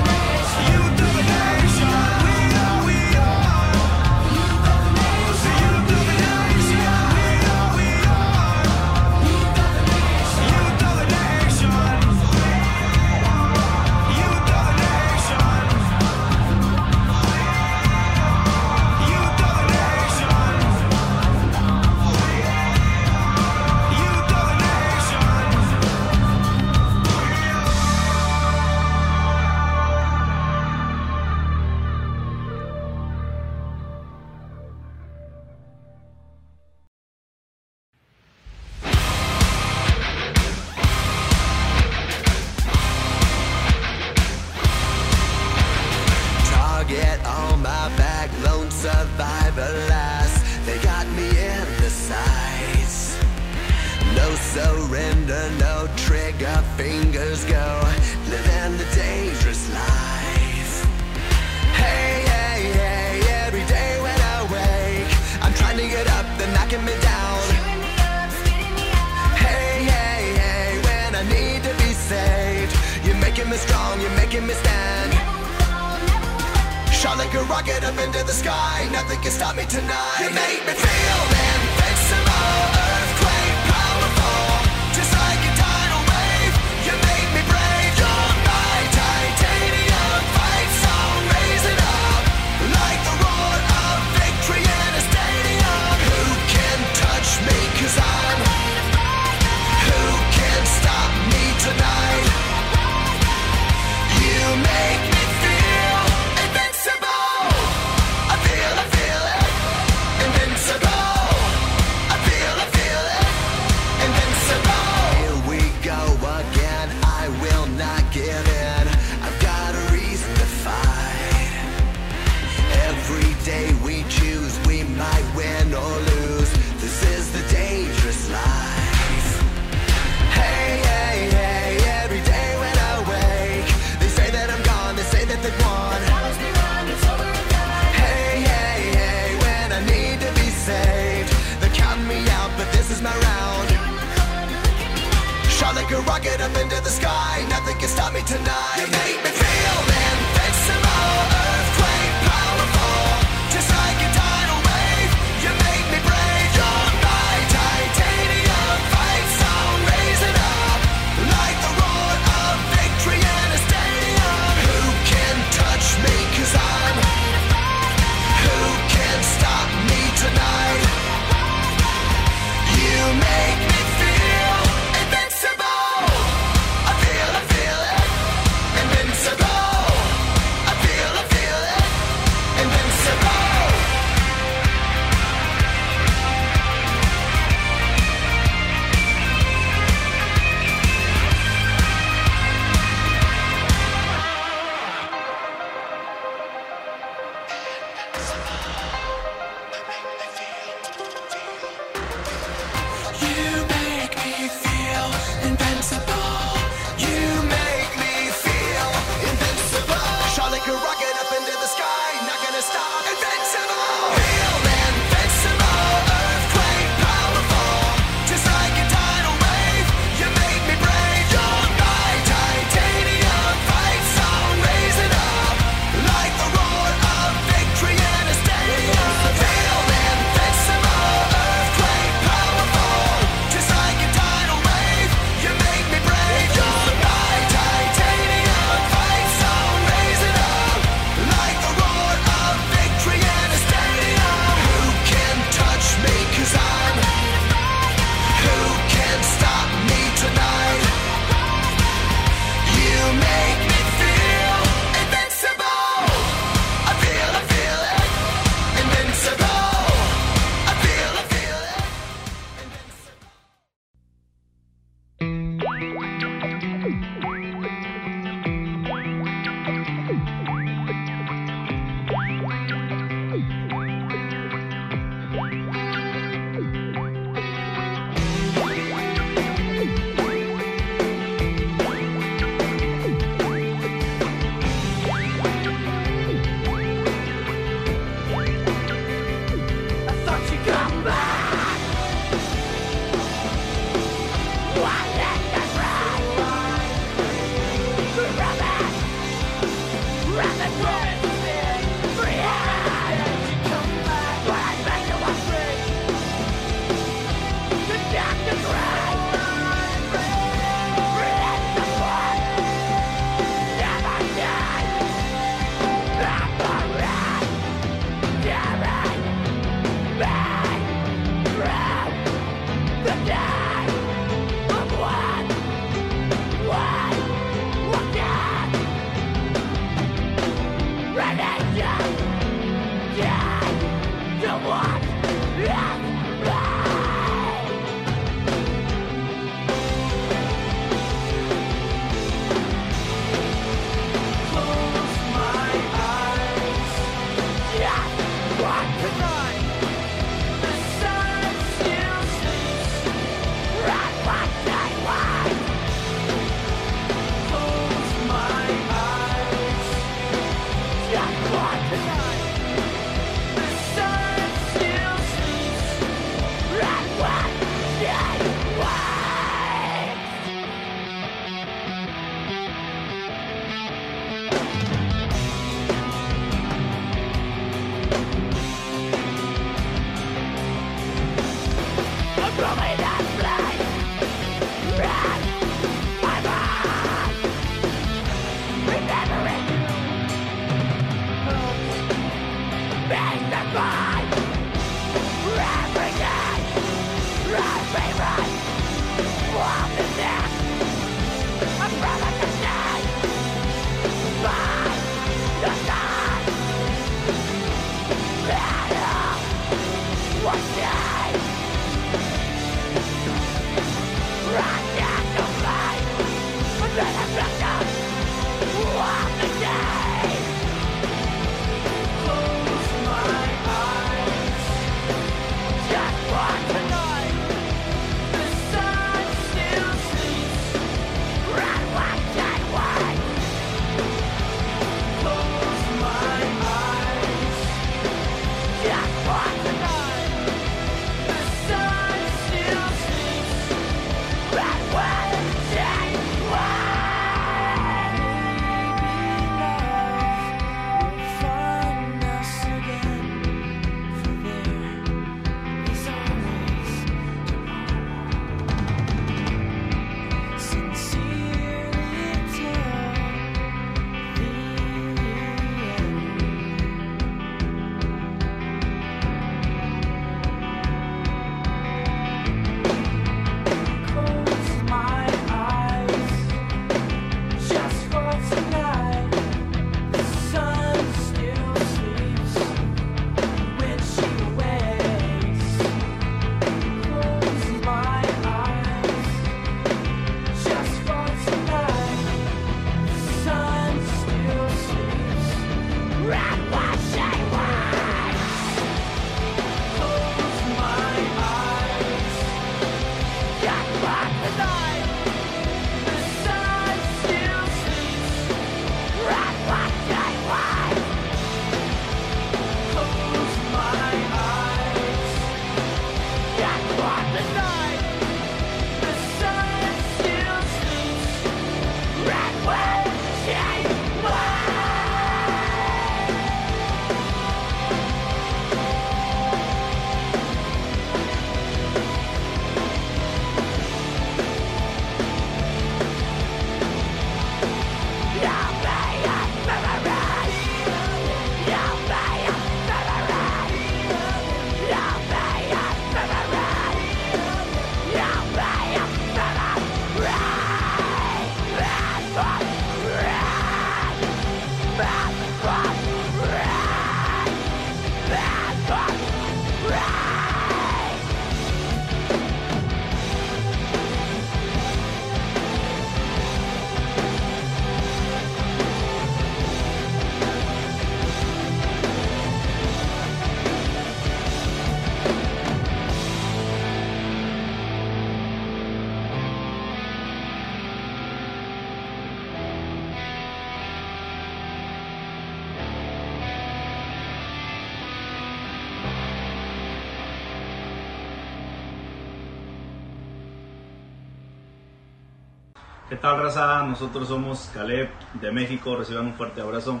Tal? 596.26 596.90
Nosotros 596.90 597.28
somos 597.28 597.70
Caleb 597.72 598.08
de 598.40 598.50
México. 598.50 598.96
Reciban 598.96 599.26
un 599.26 599.34
fuerte 599.34 599.60
abrazo. 599.60 600.00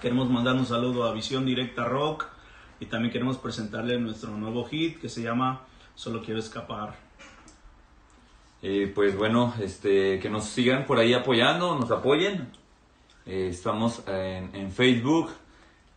Queremos 0.00 0.30
mandar 0.30 0.54
un 0.54 0.64
saludo 0.64 1.04
a 1.04 1.12
Visión 1.12 1.44
Directa 1.44 1.84
Rock 1.84 2.26
y 2.80 2.86
también 2.86 3.12
queremos 3.12 3.36
presentarle 3.36 3.98
nuestro 3.98 4.30
nuevo 4.30 4.64
hit 4.64 4.98
que 4.98 5.10
se 5.10 5.22
llama 5.22 5.66
Solo 5.94 6.22
Quiero 6.22 6.40
Escapar. 6.40 6.94
Eh, 8.62 8.90
pues 8.94 9.16
bueno, 9.18 9.52
este, 9.60 10.18
que 10.18 10.30
nos 10.30 10.44
sigan 10.44 10.86
por 10.86 10.98
ahí 10.98 11.12
apoyando, 11.12 11.78
nos 11.78 11.90
apoyen. 11.90 12.50
Eh, 13.26 13.48
estamos 13.50 14.02
en, 14.08 14.54
en 14.54 14.72
Facebook 14.72 15.30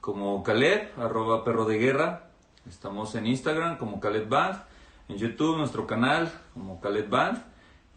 como 0.02 0.44
Caleb, 0.44 0.92
arroba 1.00 1.46
perro 1.46 1.64
de 1.64 1.78
guerra. 1.78 2.32
Estamos 2.68 3.16
en 3.16 3.28
Instagram 3.28 3.78
como 3.78 4.02
Caleb 4.02 4.28
Band. 4.28 4.62
En 5.08 5.18
YouTube 5.18 5.58
nuestro 5.58 5.88
canal 5.88 6.30
como 6.54 6.82
Caleb 6.82 7.10
Band. 7.10 7.51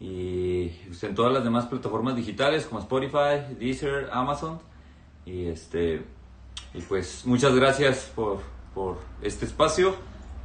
Y 0.07 0.67
pues, 0.85 1.03
en 1.03 1.15
todas 1.15 1.33
las 1.33 1.43
demás 1.43 1.65
plataformas 1.65 2.15
digitales 2.15 2.65
como 2.65 2.79
Spotify, 2.79 3.55
Deezer, 3.57 4.09
Amazon. 4.11 4.59
Y 5.25 5.47
este 5.47 6.03
y 6.75 6.81
pues 6.81 7.25
muchas 7.25 7.55
gracias 7.55 8.11
por, 8.13 8.41
por 8.75 8.99
este 9.23 9.45
espacio. 9.45 9.95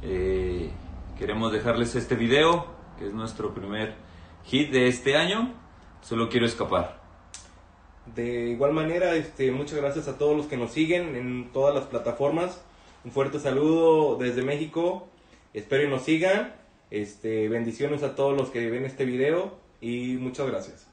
Eh, 0.01 0.71
queremos 1.19 1.51
dejarles 1.51 1.95
este 1.95 2.15
video, 2.15 2.65
que 2.97 3.05
es 3.05 3.13
nuestro 3.13 3.53
primer 3.53 3.93
hit 4.45 4.71
de 4.71 4.87
este 4.87 5.15
año. 5.15 5.53
Solo 6.01 6.27
quiero 6.27 6.47
escapar. 6.47 6.99
De 8.15 8.49
igual 8.49 8.73
manera, 8.73 9.13
este, 9.13 9.51
muchas 9.51 9.77
gracias 9.77 10.07
a 10.07 10.17
todos 10.17 10.35
los 10.35 10.47
que 10.47 10.57
nos 10.57 10.71
siguen 10.71 11.15
en 11.15 11.51
todas 11.53 11.75
las 11.75 11.83
plataformas. 11.83 12.63
Un 13.03 13.11
fuerte 13.11 13.39
saludo 13.39 14.17
desde 14.17 14.41
México. 14.41 15.07
Espero 15.53 15.83
y 15.83 15.87
nos 15.87 16.01
sigan. 16.01 16.60
Este, 16.91 17.47
bendiciones 17.47 18.03
a 18.03 18.15
todos 18.15 18.37
los 18.37 18.49
que 18.49 18.69
ven 18.69 18.85
este 18.85 19.05
video 19.05 19.57
y 19.79 20.17
muchas 20.17 20.47
gracias. 20.47 20.90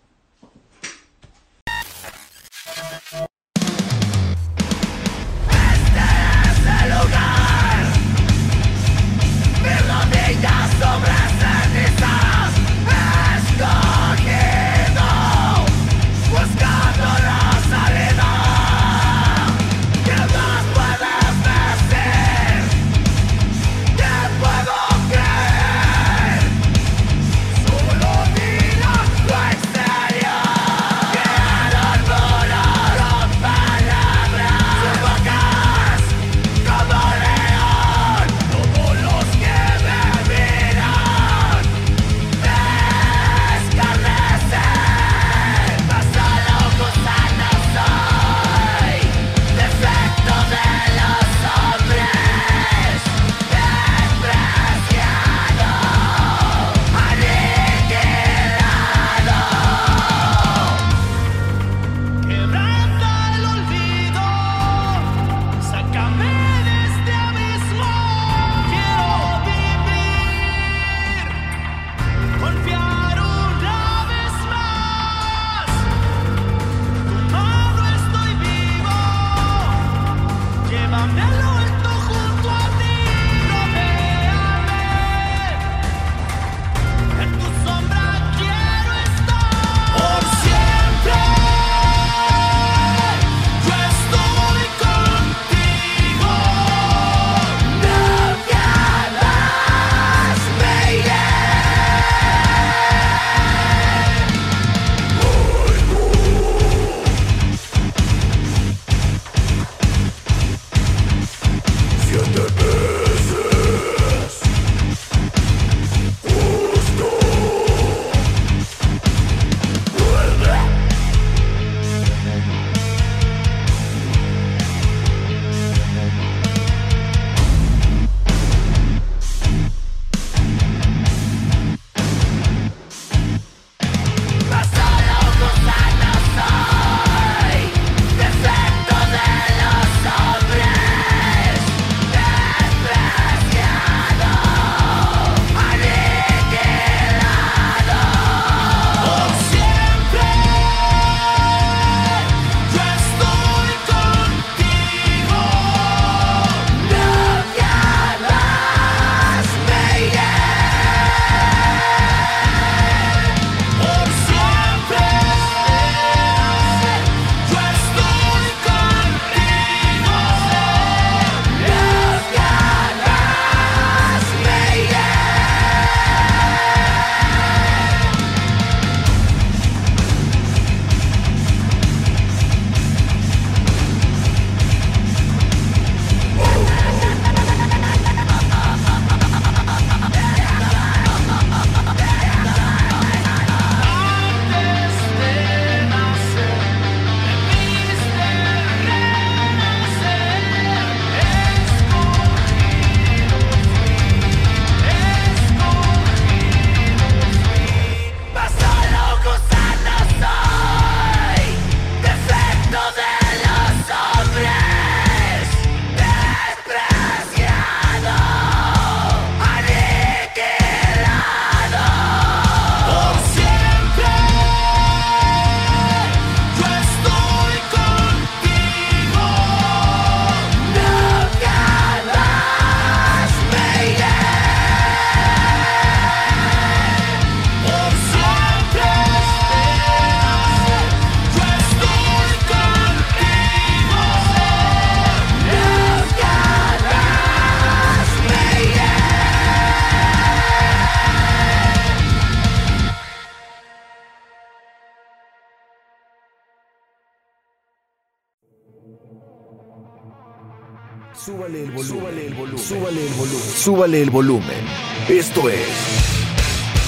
Súbale 263.68 264.00
el 264.00 264.08
volumen. 264.08 264.64
Esto 265.10 265.50
es 265.50 265.68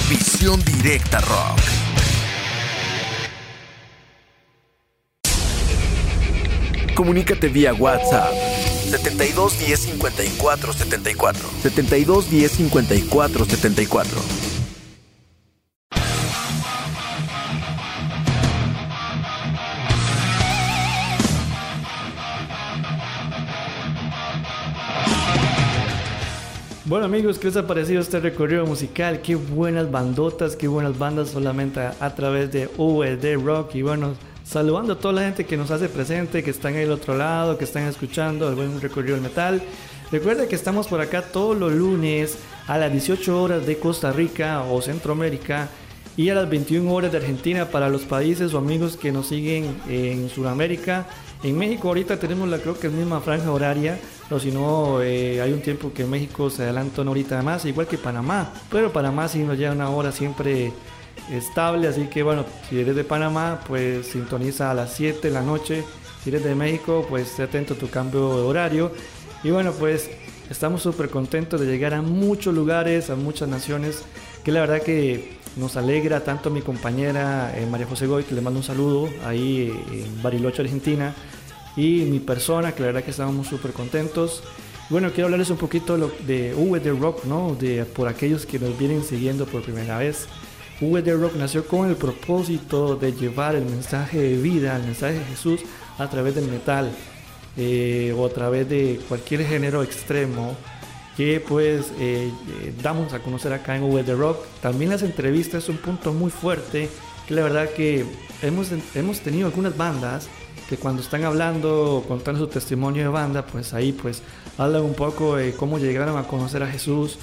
Visión 0.08 0.64
Directa 0.64 1.20
Rock. 1.20 1.60
Comunícate 6.94 7.48
vía 7.48 7.74
WhatsApp 7.74 8.32
72 8.92 9.58
10 9.58 9.78
54 9.78 10.72
74 10.72 11.50
72 11.62 12.30
10 12.30 12.50
54 12.50 13.44
74 13.44 14.39
Bueno 26.90 27.06
amigos, 27.06 27.38
¿qué 27.38 27.46
les 27.46 27.56
ha 27.56 27.68
parecido 27.68 28.00
este 28.00 28.18
recorrido 28.18 28.66
musical? 28.66 29.22
Qué 29.22 29.36
buenas 29.36 29.92
bandotas, 29.92 30.56
qué 30.56 30.66
buenas 30.66 30.98
bandas 30.98 31.28
solamente 31.28 31.78
a, 31.78 32.14
través 32.16 32.50
de 32.50 32.66
VD 32.66 33.36
Rock 33.36 33.76
y 33.76 33.82
bueno, 33.82 34.16
saludando 34.42 34.94
a 34.94 34.98
toda 34.98 35.14
la 35.14 35.20
gente 35.22 35.46
que 35.46 35.56
nos 35.56 35.70
hace 35.70 35.88
presente, 35.88 36.42
que 36.42 36.50
están 36.50 36.74
ahí 36.74 36.82
al 36.82 36.90
otro 36.90 37.16
lado, 37.16 37.56
que 37.56 37.62
están 37.62 37.84
escuchando 37.84 38.48
el 38.48 38.56
buen 38.56 38.80
recorrido 38.80 39.14
del 39.14 39.22
metal. 39.22 39.62
Recuerda 40.10 40.48
que 40.48 40.56
estamos 40.56 40.88
por 40.88 41.00
acá 41.00 41.22
todos 41.22 41.56
los 41.56 41.72
lunes 41.72 42.38
a 42.66 42.76
las 42.76 42.90
18 42.90 43.40
horas 43.40 43.66
de 43.68 43.78
Costa 43.78 44.10
Rica 44.10 44.64
o 44.64 44.82
Centroamérica 44.82 45.68
y 46.16 46.30
a 46.30 46.34
las 46.34 46.50
21 46.50 46.92
horas 46.92 47.12
de 47.12 47.18
Argentina 47.18 47.66
para 47.66 47.88
los 47.88 48.02
países 48.02 48.52
o 48.52 48.58
amigos 48.58 48.96
que 48.96 49.12
nos 49.12 49.28
siguen 49.28 49.76
en 49.88 50.28
Sudamérica. 50.28 51.06
En 51.42 51.56
México 51.56 51.88
ahorita 51.88 52.18
tenemos 52.18 52.48
la 52.48 52.58
creo 52.58 52.78
que 52.78 52.90
misma 52.90 53.20
franja 53.20 53.50
horaria, 53.50 53.98
o 54.30 54.38
si 54.38 54.50
no 54.50 55.00
eh, 55.00 55.40
hay 55.40 55.52
un 55.52 55.62
tiempo 55.62 55.90
que 55.92 56.04
México 56.04 56.50
se 56.50 56.64
adelanta 56.64 57.00
una 57.00 57.12
horita 57.12 57.40
más, 57.40 57.64
igual 57.64 57.86
que 57.86 57.96
Panamá, 57.96 58.52
pero 58.70 58.92
Panamá 58.92 59.26
sí 59.26 59.38
nos 59.38 59.56
lleva 59.56 59.72
una 59.72 59.88
hora 59.88 60.12
siempre 60.12 60.72
estable, 61.30 61.88
así 61.88 62.08
que 62.08 62.22
bueno, 62.22 62.44
si 62.68 62.80
eres 62.80 62.94
de 62.94 63.04
Panamá, 63.04 63.60
pues 63.66 64.08
sintoniza 64.08 64.70
a 64.70 64.74
las 64.74 64.92
7 64.94 65.28
de 65.28 65.34
la 65.34 65.40
noche, 65.40 65.84
si 66.22 66.28
eres 66.28 66.44
de 66.44 66.54
México, 66.54 67.06
pues 67.08 67.30
esté 67.30 67.44
atento 67.44 67.74
a 67.74 67.78
tu 67.78 67.88
cambio 67.88 68.36
de 68.36 68.42
horario. 68.42 68.92
Y 69.42 69.50
bueno, 69.50 69.72
pues 69.72 70.10
estamos 70.50 70.82
súper 70.82 71.08
contentos 71.08 71.58
de 71.58 71.66
llegar 71.66 71.94
a 71.94 72.02
muchos 72.02 72.54
lugares, 72.54 73.08
a 73.08 73.16
muchas 73.16 73.48
naciones, 73.48 74.02
que 74.44 74.52
la 74.52 74.60
verdad 74.60 74.82
que 74.82 75.38
nos 75.56 75.76
alegra 75.76 76.22
tanto 76.22 76.48
a 76.48 76.52
mi 76.52 76.60
compañera 76.60 77.52
eh, 77.56 77.66
María 77.66 77.86
José 77.86 78.06
Goy, 78.06 78.24
que 78.24 78.34
le 78.34 78.40
mando 78.40 78.58
un 78.58 78.64
saludo 78.64 79.08
ahí 79.24 79.72
en 79.90 80.22
Bariloche, 80.22 80.62
Argentina, 80.62 81.14
y 81.80 82.04
mi 82.04 82.20
persona, 82.20 82.72
que 82.72 82.80
la 82.80 82.86
verdad 82.88 83.04
que 83.04 83.10
estábamos 83.10 83.46
súper 83.46 83.72
contentos. 83.72 84.42
Bueno, 84.90 85.10
quiero 85.12 85.26
hablarles 85.26 85.50
un 85.50 85.56
poquito 85.56 85.96
de, 85.96 86.52
VD 86.54 86.98
Rock, 87.00 87.24
¿no? 87.24 87.54
De, 87.54 87.84
por 87.84 88.08
aquellos 88.08 88.44
que 88.44 88.58
nos 88.58 88.78
vienen 88.78 89.02
siguiendo 89.02 89.46
por 89.46 89.62
primera 89.62 89.98
vez. 89.98 90.26
VD 90.80 91.16
Rock 91.16 91.36
nació 91.36 91.66
con 91.66 91.88
el 91.88 91.96
propósito 91.96 92.96
de 92.96 93.12
llevar 93.12 93.54
el 93.54 93.64
mensaje 93.64 94.18
de 94.18 94.36
vida, 94.36 94.76
el 94.76 94.82
mensaje 94.82 95.14
de 95.14 95.24
Jesús 95.24 95.60
a 95.98 96.08
través 96.08 96.34
del 96.34 96.48
metal 96.48 96.90
eh, 97.56 98.14
o 98.16 98.26
a 98.26 98.30
través 98.30 98.68
de 98.68 99.00
cualquier 99.08 99.46
género 99.46 99.82
extremo 99.82 100.56
que 101.16 101.40
pues 101.40 101.92
eh, 101.98 102.30
eh, 102.62 102.74
damos 102.82 103.12
a 103.12 103.20
conocer 103.20 103.52
acá 103.52 103.76
en 103.76 103.90
VD 103.90 104.14
Rock. 104.16 104.44
También 104.62 104.90
las 104.90 105.02
entrevistas 105.02 105.64
es 105.64 105.68
un 105.68 105.76
punto 105.78 106.12
muy 106.12 106.30
fuerte 106.30 106.88
que 107.26 107.34
la 107.34 107.42
verdad 107.42 107.70
que 107.70 108.04
hemos, 108.42 108.68
hemos 108.94 109.20
tenido 109.20 109.46
algunas 109.46 109.76
bandas 109.76 110.28
que 110.70 110.76
cuando 110.76 111.02
están 111.02 111.24
hablando, 111.24 112.04
contando 112.06 112.42
su 112.42 112.46
testimonio 112.46 113.02
de 113.02 113.08
banda, 113.08 113.44
pues 113.44 113.74
ahí 113.74 113.90
pues 113.90 114.22
hablan 114.56 114.82
un 114.82 114.94
poco 114.94 115.34
de 115.34 115.52
cómo 115.52 115.80
llegaron 115.80 116.16
a 116.16 116.22
conocer 116.28 116.62
a 116.62 116.68
Jesús. 116.68 117.18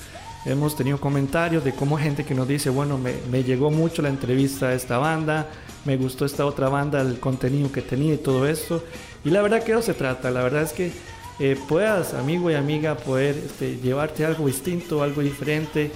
Hemos 0.46 0.76
tenido 0.76 1.00
comentarios 1.00 1.64
de 1.64 1.72
cómo 1.72 1.98
gente 1.98 2.26
que 2.26 2.36
nos 2.36 2.46
dice, 2.46 2.70
bueno, 2.70 2.98
me, 2.98 3.14
me 3.32 3.46
llegó 3.46 3.72
mucho 3.72 4.02
la 4.02 4.10
entrevista 4.10 4.68
de 4.68 4.76
esta 4.76 4.98
banda, 4.98 5.48
me 5.86 5.96
gustó 5.96 6.26
esta 6.26 6.46
otra 6.46 6.68
banda, 6.68 7.00
el 7.00 7.22
contenido 7.22 7.72
que 7.72 7.82
tenía 7.82 8.16
y 8.16 8.18
todo 8.18 8.46
esto. 8.46 8.84
Y 9.24 9.30
la 9.30 9.42
verdad 9.42 9.64
que 9.64 9.72
eso 9.72 9.82
se 9.82 9.94
trata, 9.94 10.30
la 10.30 10.44
verdad 10.44 10.64
es 10.64 10.74
que 10.74 10.92
eh, 11.40 11.58
puedas, 11.70 12.16
amigo 12.16 12.52
y 12.52 12.56
amiga, 12.56 12.98
poder 12.98 13.38
este, 13.46 13.78
llevarte 13.78 14.26
algo 14.26 14.48
distinto, 14.48 15.04
algo 15.04 15.22
diferente 15.22 15.90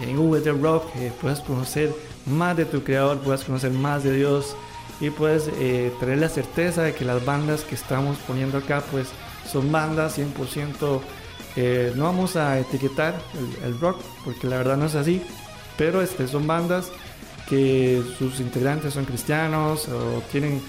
en 0.00 0.18
VD 0.18 0.60
Rock, 0.60 0.86
eh, 0.96 1.12
puedas 1.20 1.40
conocer 1.40 1.94
más 2.26 2.56
de 2.56 2.64
tu 2.64 2.82
creador, 2.82 3.20
puedas 3.20 3.44
conocer 3.44 3.70
más 3.70 4.02
de 4.02 4.12
Dios 4.16 4.56
y 5.00 5.10
puedes 5.10 5.48
eh, 5.58 5.92
tener 6.00 6.18
la 6.18 6.28
certeza 6.28 6.82
de 6.82 6.94
que 6.94 7.04
las 7.04 7.24
bandas 7.24 7.62
que 7.62 7.74
estamos 7.74 8.18
poniendo 8.26 8.58
acá 8.58 8.82
pues 8.90 9.08
son 9.50 9.70
bandas 9.70 10.18
100% 10.18 11.00
eh, 11.56 11.92
no 11.96 12.04
vamos 12.04 12.36
a 12.36 12.58
etiquetar 12.58 13.14
el, 13.34 13.72
el 13.72 13.80
rock 13.80 14.00
porque 14.24 14.46
la 14.46 14.58
verdad 14.58 14.76
no 14.76 14.86
es 14.86 14.94
así 14.94 15.22
pero 15.76 16.02
este, 16.02 16.26
son 16.26 16.46
bandas 16.46 16.90
que 17.48 18.02
sus 18.18 18.40
integrantes 18.40 18.94
son 18.94 19.04
cristianos 19.04 19.88
o 19.88 20.22
tienen 20.32 20.60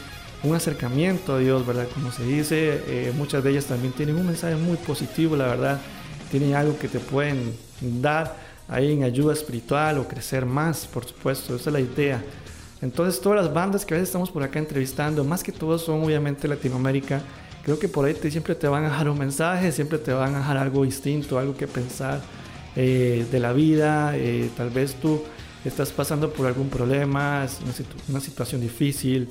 un 0.44 0.56
acercamiento 0.56 1.36
a 1.36 1.40
Dios, 1.40 1.66
¿verdad? 1.66 1.88
Como 1.94 2.12
se 2.12 2.24
dice, 2.24 2.84
eh, 2.88 3.14
muchas 3.16 3.44
de 3.44 3.52
ellas 3.52 3.66
también 3.66 3.94
tienen 3.94 4.16
un 4.16 4.28
mensaje 4.28 4.56
muy 4.56 4.78
positivo, 4.78 5.36
la 5.36 5.48
verdad, 5.48 5.82
tienen 6.30 6.54
algo 6.54 6.78
que 6.78 6.88
te 6.88 7.00
pueden 7.00 7.56
dar 7.82 8.36
ahí 8.68 8.94
en 8.94 9.04
ayuda 9.04 9.34
espiritual 9.34 9.98
o 9.98 10.08
crecer 10.08 10.46
más, 10.46 10.86
por 10.86 11.06
supuesto, 11.06 11.56
esa 11.56 11.70
es 11.70 11.74
la 11.74 11.80
idea. 11.80 12.24
Entonces 12.82 13.20
todas 13.22 13.44
las 13.44 13.54
bandas 13.54 13.86
que 13.86 13.94
a 13.94 13.98
veces 13.98 14.10
estamos 14.10 14.30
por 14.32 14.44
acá 14.44 14.60
entrevistando, 14.60 15.24
más 15.24 15.44
que 15.44 15.52
todo 15.52 15.78
son 15.80 16.04
obviamente 16.04 16.48
Latinoamérica, 16.48 17.22
creo 17.64 17.80
que 17.80 17.88
por 17.88 18.06
ahí 18.06 18.14
te, 18.14 18.30
siempre 18.30 18.56
te 18.56 18.68
van 18.68 18.86
a 18.86 18.90
dejar 18.90 19.10
un 19.10 19.18
mensaje, 19.18 19.72
siempre 19.72 19.98
te 19.98 20.14
van 20.14 20.36
a 20.36 20.40
dejar 20.40 20.58
algo 20.58 20.84
distinto, 20.84 21.40
algo 21.40 21.56
que 21.58 21.68
pensar 21.68 22.22
eh, 22.76 23.26
de 23.32 23.40
la 23.40 23.52
vida, 23.54 24.16
eh, 24.16 24.50
tal 24.56 24.70
vez 24.70 24.94
tú 24.96 25.22
estás 25.66 25.92
pasando 25.92 26.32
por 26.32 26.46
algún 26.46 26.70
problema, 26.70 27.46
una, 27.64 27.74
situ- 27.74 27.98
una 28.10 28.20
situación 28.20 28.62
difícil 28.62 29.28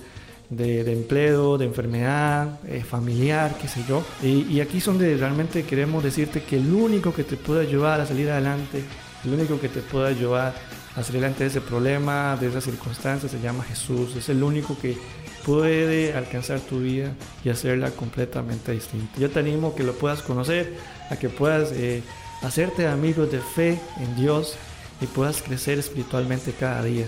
de, 0.51 0.85
de 0.85 0.93
empleo, 0.93 1.57
de 1.57 1.65
enfermedad, 1.67 2.59
eh, 2.67 2.83
familiar, 2.83 3.57
qué 3.61 3.69
sé 3.69 3.85
yo. 3.89 4.05
Y, 4.23 4.43
y 4.53 4.61
aquí 4.61 4.79
es 4.79 4.85
donde 4.85 5.17
realmente 5.17 5.63
queremos 5.65 6.03
decirte 6.05 6.43
que 6.43 6.57
el 6.57 6.73
único 6.75 7.15
que 7.15 7.23
te 7.25 7.37
puede 7.37 7.67
ayudar 7.67 8.01
a 8.01 8.07
salir 8.07 8.29
adelante, 8.29 8.83
el 9.25 9.33
único 9.35 9.59
que 9.61 9.69
te 9.69 9.81
puede 9.81 10.09
ayudar 10.09 10.53
a 10.97 11.03
salir 11.03 11.23
de 11.29 11.47
ese 11.47 11.61
problema, 11.61 12.37
de 12.41 12.49
esa 12.49 12.61
circunstancia, 12.61 13.29
se 13.29 13.41
llama 13.41 13.63
Jesús. 13.65 14.17
Es 14.17 14.29
el 14.31 14.43
único 14.43 14.79
que 14.79 14.97
puede 15.45 16.15
alcanzar 16.15 16.59
tu 16.61 16.81
vida 16.81 17.13
y 17.45 17.51
hacerla 17.51 17.91
completamente 17.91 18.73
distinta. 18.73 19.19
Yo 19.19 19.31
te 19.31 19.39
animo 19.39 19.69
a 19.69 19.75
que 19.77 19.85
lo 19.85 19.93
puedas 19.93 20.23
conocer, 20.23 20.75
a 21.11 21.17
que 21.17 21.29
puedas 21.29 21.71
eh, 21.73 22.03
hacerte 22.43 22.89
amigos 22.89 23.31
de 23.31 23.41
fe 23.41 23.79
en 23.99 24.17
Dios 24.17 24.57
y 25.01 25.07
puedas 25.07 25.43
crecer 25.43 25.79
espiritualmente 25.79 26.53
cada 26.53 26.83
día. 26.83 27.07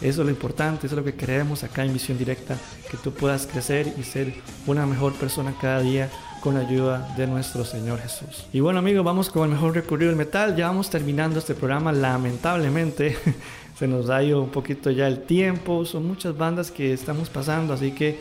Eso 0.00 0.22
es 0.22 0.26
lo 0.26 0.30
importante, 0.30 0.86
eso 0.86 0.94
es 0.96 0.98
lo 0.98 1.04
que 1.04 1.14
queremos 1.14 1.64
acá 1.64 1.84
en 1.84 1.92
Visión 1.92 2.16
Directa, 2.16 2.56
que 2.90 2.96
tú 2.96 3.12
puedas 3.12 3.46
crecer 3.46 3.92
y 3.98 4.04
ser 4.04 4.32
una 4.66 4.86
mejor 4.86 5.12
persona 5.14 5.54
cada 5.60 5.80
día 5.80 6.08
con 6.48 6.54
la 6.54 6.66
ayuda 6.66 7.06
de 7.14 7.26
nuestro 7.26 7.62
Señor 7.62 7.98
Jesús. 8.00 8.46
Y 8.54 8.60
bueno 8.60 8.78
amigos, 8.78 9.04
vamos 9.04 9.28
con 9.28 9.42
el 9.44 9.50
mejor 9.50 9.74
recorrido 9.74 10.08
del 10.08 10.16
metal. 10.16 10.56
Ya 10.56 10.68
vamos 10.68 10.88
terminando 10.88 11.38
este 11.40 11.54
programa, 11.54 11.92
lamentablemente. 11.92 13.18
Se 13.78 13.86
nos 13.86 14.08
ha 14.08 14.22
ido 14.22 14.40
un 14.42 14.48
poquito 14.48 14.90
ya 14.90 15.06
el 15.08 15.20
tiempo, 15.24 15.84
son 15.84 16.06
muchas 16.06 16.34
bandas 16.38 16.70
que 16.70 16.94
estamos 16.94 17.28
pasando, 17.28 17.74
así 17.74 17.92
que 17.92 18.18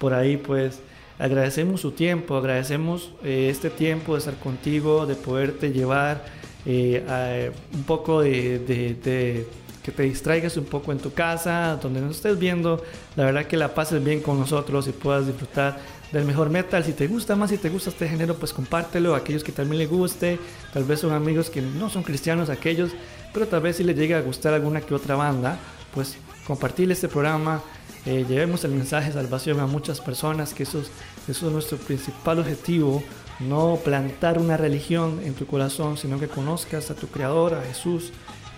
por 0.00 0.12
ahí 0.12 0.36
pues 0.38 0.80
agradecemos 1.20 1.80
su 1.80 1.92
tiempo, 1.92 2.36
agradecemos 2.36 3.12
eh, 3.22 3.46
este 3.48 3.70
tiempo 3.70 4.14
de 4.14 4.18
estar 4.18 4.34
contigo, 4.34 5.06
de 5.06 5.14
poderte 5.14 5.70
llevar 5.70 6.24
eh, 6.66 7.04
a- 7.08 7.76
un 7.76 7.84
poco 7.84 8.22
de- 8.22 9.46
que 9.84 9.92
te 9.92 10.02
distraigas 10.02 10.56
un 10.58 10.64
poco 10.66 10.90
en 10.92 10.98
tu 10.98 11.12
casa, 11.14 11.78
donde 11.80 12.00
nos 12.02 12.16
estés 12.16 12.38
viendo, 12.38 12.82
la 13.16 13.24
verdad 13.24 13.46
que 13.46 13.56
la 13.56 13.72
pases 13.72 14.04
bien 14.04 14.20
con 14.20 14.38
nosotros 14.38 14.86
y 14.88 14.92
puedas 14.92 15.26
disfrutar 15.28 15.78
del 16.12 16.24
mejor 16.24 16.50
metal. 16.50 16.84
Si 16.84 16.92
te 16.92 17.06
gusta 17.06 17.36
más, 17.36 17.50
si 17.50 17.58
te 17.58 17.68
gusta 17.68 17.90
este 17.90 18.08
género, 18.08 18.34
pues 18.36 18.52
compártelo. 18.52 19.14
a 19.14 19.18
Aquellos 19.18 19.44
que 19.44 19.52
también 19.52 19.78
les 19.78 19.90
guste, 19.90 20.38
tal 20.72 20.84
vez 20.84 21.00
son 21.00 21.12
amigos 21.12 21.50
que 21.50 21.62
no 21.62 21.90
son 21.90 22.02
cristianos, 22.02 22.50
aquellos, 22.50 22.90
pero 23.32 23.46
tal 23.46 23.60
vez 23.60 23.76
si 23.76 23.84
les 23.84 23.96
llega 23.96 24.18
a 24.18 24.22
gustar 24.22 24.54
alguna 24.54 24.80
que 24.80 24.94
otra 24.94 25.16
banda, 25.16 25.58
pues 25.94 26.16
compartir 26.46 26.90
este 26.90 27.08
programa, 27.08 27.62
eh, 28.06 28.24
llevemos 28.26 28.64
el 28.64 28.70
mensaje 28.70 29.08
de 29.08 29.14
salvación 29.14 29.60
a 29.60 29.66
muchas 29.66 30.00
personas, 30.00 30.54
que 30.54 30.62
eso 30.62 30.80
es, 30.80 30.90
eso 31.28 31.46
es 31.48 31.52
nuestro 31.52 31.76
principal 31.76 32.38
objetivo, 32.38 33.02
no 33.40 33.78
plantar 33.84 34.38
una 34.38 34.56
religión 34.56 35.20
en 35.24 35.34
tu 35.34 35.46
corazón, 35.46 35.96
sino 35.96 36.18
que 36.18 36.28
conozcas 36.28 36.90
a 36.90 36.94
tu 36.94 37.08
Creador, 37.08 37.54
a 37.54 37.62
Jesús, 37.62 38.12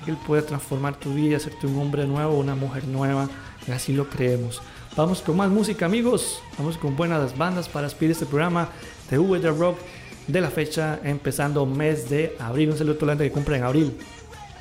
Él 0.06 0.16
puede 0.26 0.42
transformar 0.42 0.96
tu 0.96 1.14
vida, 1.14 1.36
hacerte 1.36 1.66
un 1.66 1.78
hombre 1.78 2.06
nuevo, 2.06 2.38
una 2.38 2.54
mujer 2.54 2.86
nueva, 2.86 3.28
y 3.66 3.72
así 3.72 3.92
lo 3.92 4.08
creemos. 4.08 4.62
Vamos 4.96 5.22
con 5.22 5.36
más 5.36 5.48
música, 5.48 5.86
amigos. 5.86 6.42
Vamos 6.58 6.76
con 6.76 6.96
buenas 6.96 7.38
bandas 7.38 7.68
para 7.68 7.86
despedir 7.86 8.10
este 8.10 8.26
programa 8.26 8.68
de 9.08 9.18
VD 9.18 9.56
Rock 9.56 9.78
de 10.26 10.40
la 10.40 10.50
fecha 10.50 10.98
empezando 11.04 11.64
mes 11.64 12.10
de 12.10 12.36
abril. 12.40 12.70
Un 12.70 12.76
saludo 12.78 12.94
a 12.94 12.98
toda 12.98 13.06
la 13.06 13.12
gente 13.12 13.28
que 13.28 13.32
cumple 13.32 13.56
en 13.56 13.62
abril. 13.64 13.96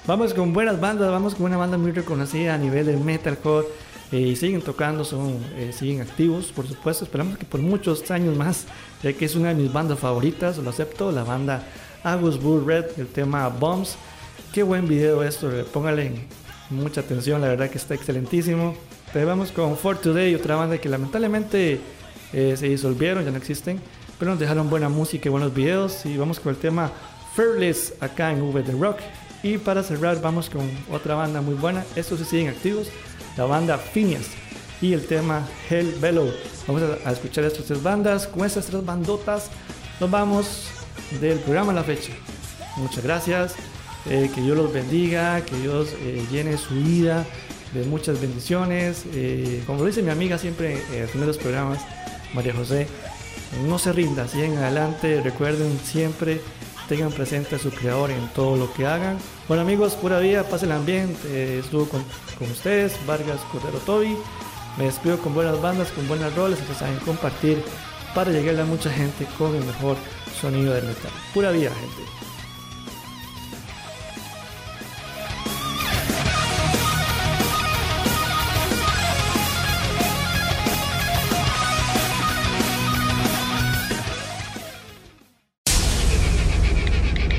Vamos 0.06 0.36
con 0.36 0.54
buenas 0.54 0.80
bandas, 0.80 1.12
vamos 1.12 1.34
con 1.34 1.48
una 1.48 1.58
banda 1.58 1.80
muy 1.80 1.92
reconocida 1.92 2.54
a 2.54 2.58
nivel 2.58 2.86
del 2.86 3.00
metalcore. 3.00 3.68
eh, 4.12 4.20
y 4.20 4.36
siguen 4.36 4.62
tocando, 4.62 5.04
son, 5.04 5.38
eh, 5.56 5.72
siguen 5.72 6.02
activos, 6.02 6.52
por 6.52 6.68
supuesto. 6.68 7.06
Esperamos 7.06 7.38
que 7.38 7.46
por 7.46 7.60
muchos 7.60 8.10
años 8.10 8.36
más, 8.36 8.66
ya 9.04 9.14
que 9.14 9.26
es 9.26 9.36
una 9.36 9.50
de 9.50 9.56
mis 9.56 9.72
bandas 9.72 10.00
favoritas, 10.00 10.58
lo 10.58 10.70
acepto, 10.70 11.12
la 11.12 11.24
banda 11.24 11.64
Agus 12.04 12.42
Bull 12.42 12.66
Red, 12.66 12.86
el 12.98 13.08
tema 13.08 13.48
Bombs. 13.50 13.98
Qué 14.54 14.64
buen 14.64 14.88
video 14.88 15.24
esto, 15.24 15.52
eh, 15.52 15.64
póngale 15.64 16.12
mucha 16.70 17.02
atención, 17.02 17.42
la 17.42 17.50
verdad 17.50 17.70
que 17.70 17.78
está 17.78 17.94
excelentísimo. 17.94 18.76
Vamos 19.12 19.52
con 19.52 19.76
For 19.76 19.98
Today, 19.98 20.36
otra 20.36 20.56
banda 20.56 20.78
que 20.78 20.88
lamentablemente 20.88 21.82
eh, 22.32 22.56
se 22.56 22.70
disolvieron, 22.70 23.26
ya 23.26 23.32
no 23.32 23.38
existen, 23.38 23.82
pero 24.18 24.32
nos 24.32 24.40
dejaron 24.40 24.70
buena 24.70 24.88
música 24.88 25.28
y 25.28 25.32
buenos 25.32 25.54
videos. 25.54 26.06
Y 26.06 26.16
vamos 26.16 26.40
con 26.40 26.54
el 26.54 26.60
tema 26.60 26.92
Fearless 27.36 27.96
acá 28.00 28.32
en 28.32 28.42
V 28.42 28.62
The 28.62 28.72
Rock. 28.74 28.98
Y 29.42 29.58
para 29.58 29.84
cerrar, 29.84 30.22
vamos 30.22 30.50
con 30.50 30.70
otra 30.92 31.16
banda 31.16 31.42
muy 31.42 31.56
buena. 31.56 31.84
Estos 31.96 32.20
sí 32.20 32.26
siguen 32.26 32.50
activos, 32.50 32.88
la 33.36 33.46
banda 33.46 33.78
Phineas 33.78 34.28
y 34.82 34.94
el 34.94 35.06
tema 35.06 35.46
Hell 35.70 35.96
Bellow. 36.00 36.32
Vamos 36.68 36.84
a, 36.84 37.10
a 37.10 37.12
escuchar 37.12 37.44
estas 37.44 37.66
tres 37.66 37.82
bandas. 37.82 38.28
Con 38.28 38.46
estas 38.46 38.68
tres 38.68 38.86
bandotas, 38.86 39.50
nos 40.00 40.10
vamos 40.10 40.68
del 41.20 41.40
programa 41.40 41.72
a 41.72 41.76
la 41.76 41.84
fecha. 41.84 42.14
Muchas 42.78 43.04
gracias. 43.04 43.56
eh, 44.06 44.30
que 44.34 44.42
Dios 44.42 44.58
los 44.58 44.72
bendiga, 44.72 45.42
que 45.42 45.56
Dios 45.58 45.90
eh, 46.02 46.26
llene 46.32 46.58
su 46.58 46.74
vida 46.76 47.26
de 47.74 47.86
muchas 47.86 48.20
bendiciones. 48.20 49.04
Eh, 49.14 49.64
como 49.66 49.80
lo 49.80 49.86
dice 49.86 50.02
mi 50.02 50.12
amiga 50.12 50.38
siempre 50.38 50.82
eh, 50.92 51.02
al 51.04 51.08
final 51.08 51.22
de 51.22 51.28
los 51.28 51.38
programas, 51.38 51.80
María 52.34 52.54
José, 52.54 52.88
no 53.68 53.80
se 53.80 53.94
rinda, 53.94 54.28
sigan 54.28 54.58
adelante, 54.58 55.22
recuerden 55.22 55.80
siempre, 55.84 56.42
tengan 56.88 57.12
presente 57.12 57.56
a 57.56 57.60
su 57.60 57.72
creador 57.72 58.12
en 58.12 58.28
todo 58.30 58.58
lo 58.58 58.72
que 58.74 58.86
hagan. 58.86 59.18
Bueno 59.48 59.64
amigos, 59.64 59.96
pura 59.96 60.20
vida, 60.20 60.44
pasen 60.44 60.70
el 60.70 60.78
ambiente, 60.78 61.60
estuvo 61.60 61.88
con, 61.88 62.04
con 62.38 62.50
ustedes, 62.52 62.94
Vargas 63.06 63.40
Cordero 63.52 63.80
Toby. 63.80 64.16
Me 64.78 64.86
despido 64.86 65.18
con 65.18 65.34
buenas 65.34 65.62
bandas, 65.62 65.92
con 65.92 66.08
buenas 66.08 66.34
roles, 66.36 66.60
que 66.60 66.74
saben 66.74 66.98
compartir 67.00 67.62
para 68.14 68.32
llegarle 68.32 68.62
a 68.62 68.66
mucha 68.66 68.90
gente 68.90 69.26
con 69.38 69.56
el 69.56 69.64
mejor 69.66 69.98
sonido 70.40 70.74
del 70.74 70.86
metal. 70.86 71.12
Pura 71.34 71.52
vida, 71.52 71.72
gente. 71.72 72.19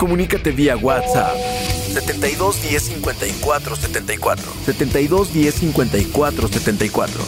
Comunícate 0.01 0.51
vía 0.53 0.79
WhatsApp 0.79 1.37
72 1.93 2.63
10 2.63 2.83
54 2.83 3.77
74 3.77 4.53
72 4.65 5.33
10 5.35 5.55
54 5.55 6.49
74 6.49 7.25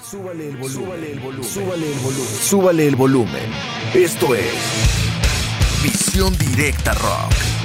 Súbale 0.00 0.48
el 0.48 0.56
volumen. 0.56 0.70
Súbale 0.70 1.12
el 1.12 1.18
volumen. 1.18 1.44
Súbale 1.44 1.92
el 1.92 1.98
volumen. 1.98 2.26
Súbale 2.40 2.86
el 2.86 2.96
volumen. 2.96 3.50
Esto 3.92 4.34
es 4.36 4.54
Visión 5.82 6.32
Directa 6.38 6.94
Rock. 6.94 7.57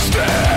Stand. 0.00 0.49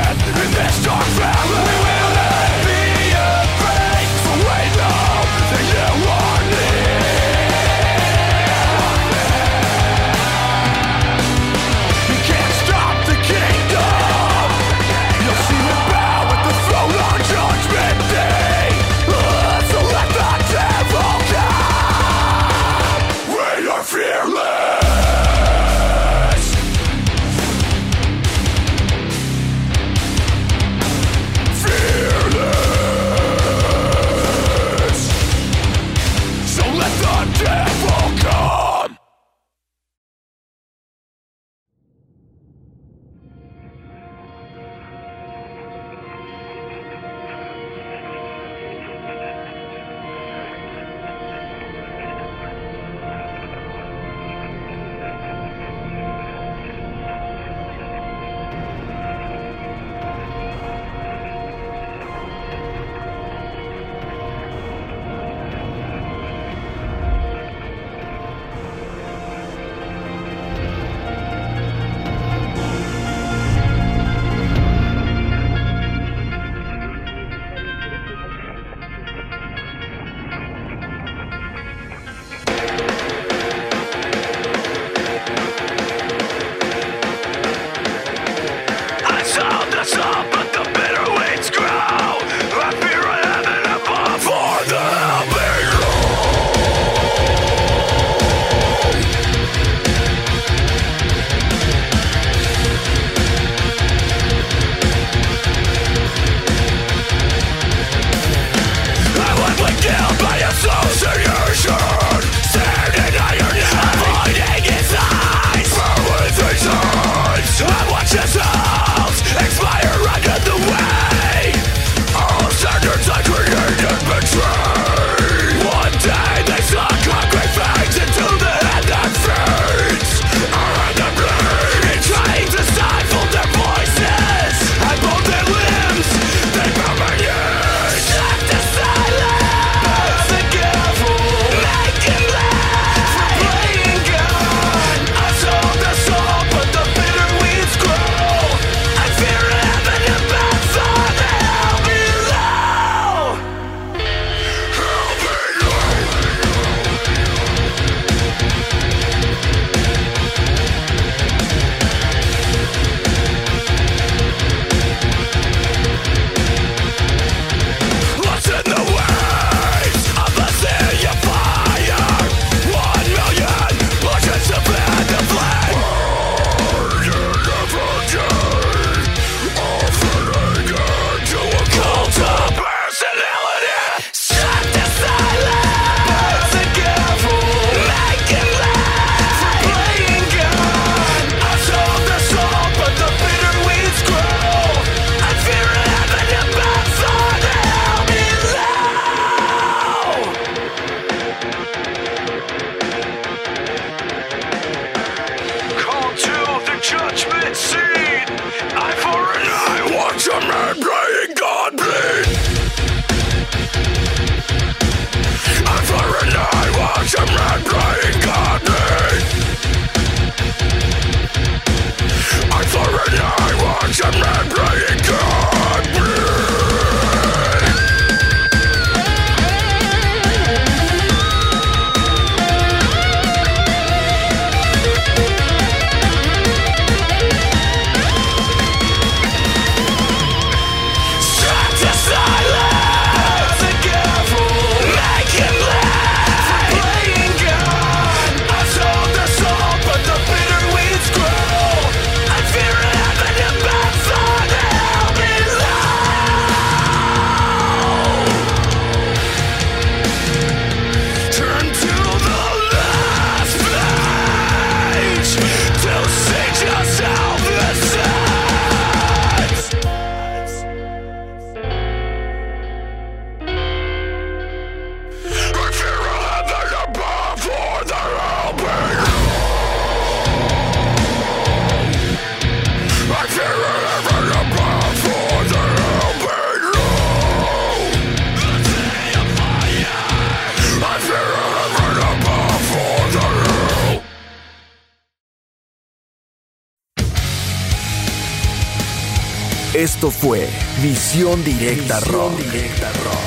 Esto 300.03 300.19
fue 300.19 300.49
Visión 300.81 301.45
Directa 301.45 301.97
Rock. 302.01 302.37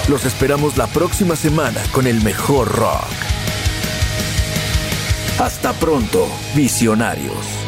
Los 0.09 0.27
esperamos 0.27 0.77
la 0.77 0.87
próxima 0.87 1.35
semana 1.35 1.81
con 1.91 2.07
el 2.07 2.23
mejor 2.23 2.69
rock. 2.69 3.09
Hasta 5.39 5.73
pronto, 5.73 6.29
visionarios. 6.55 7.66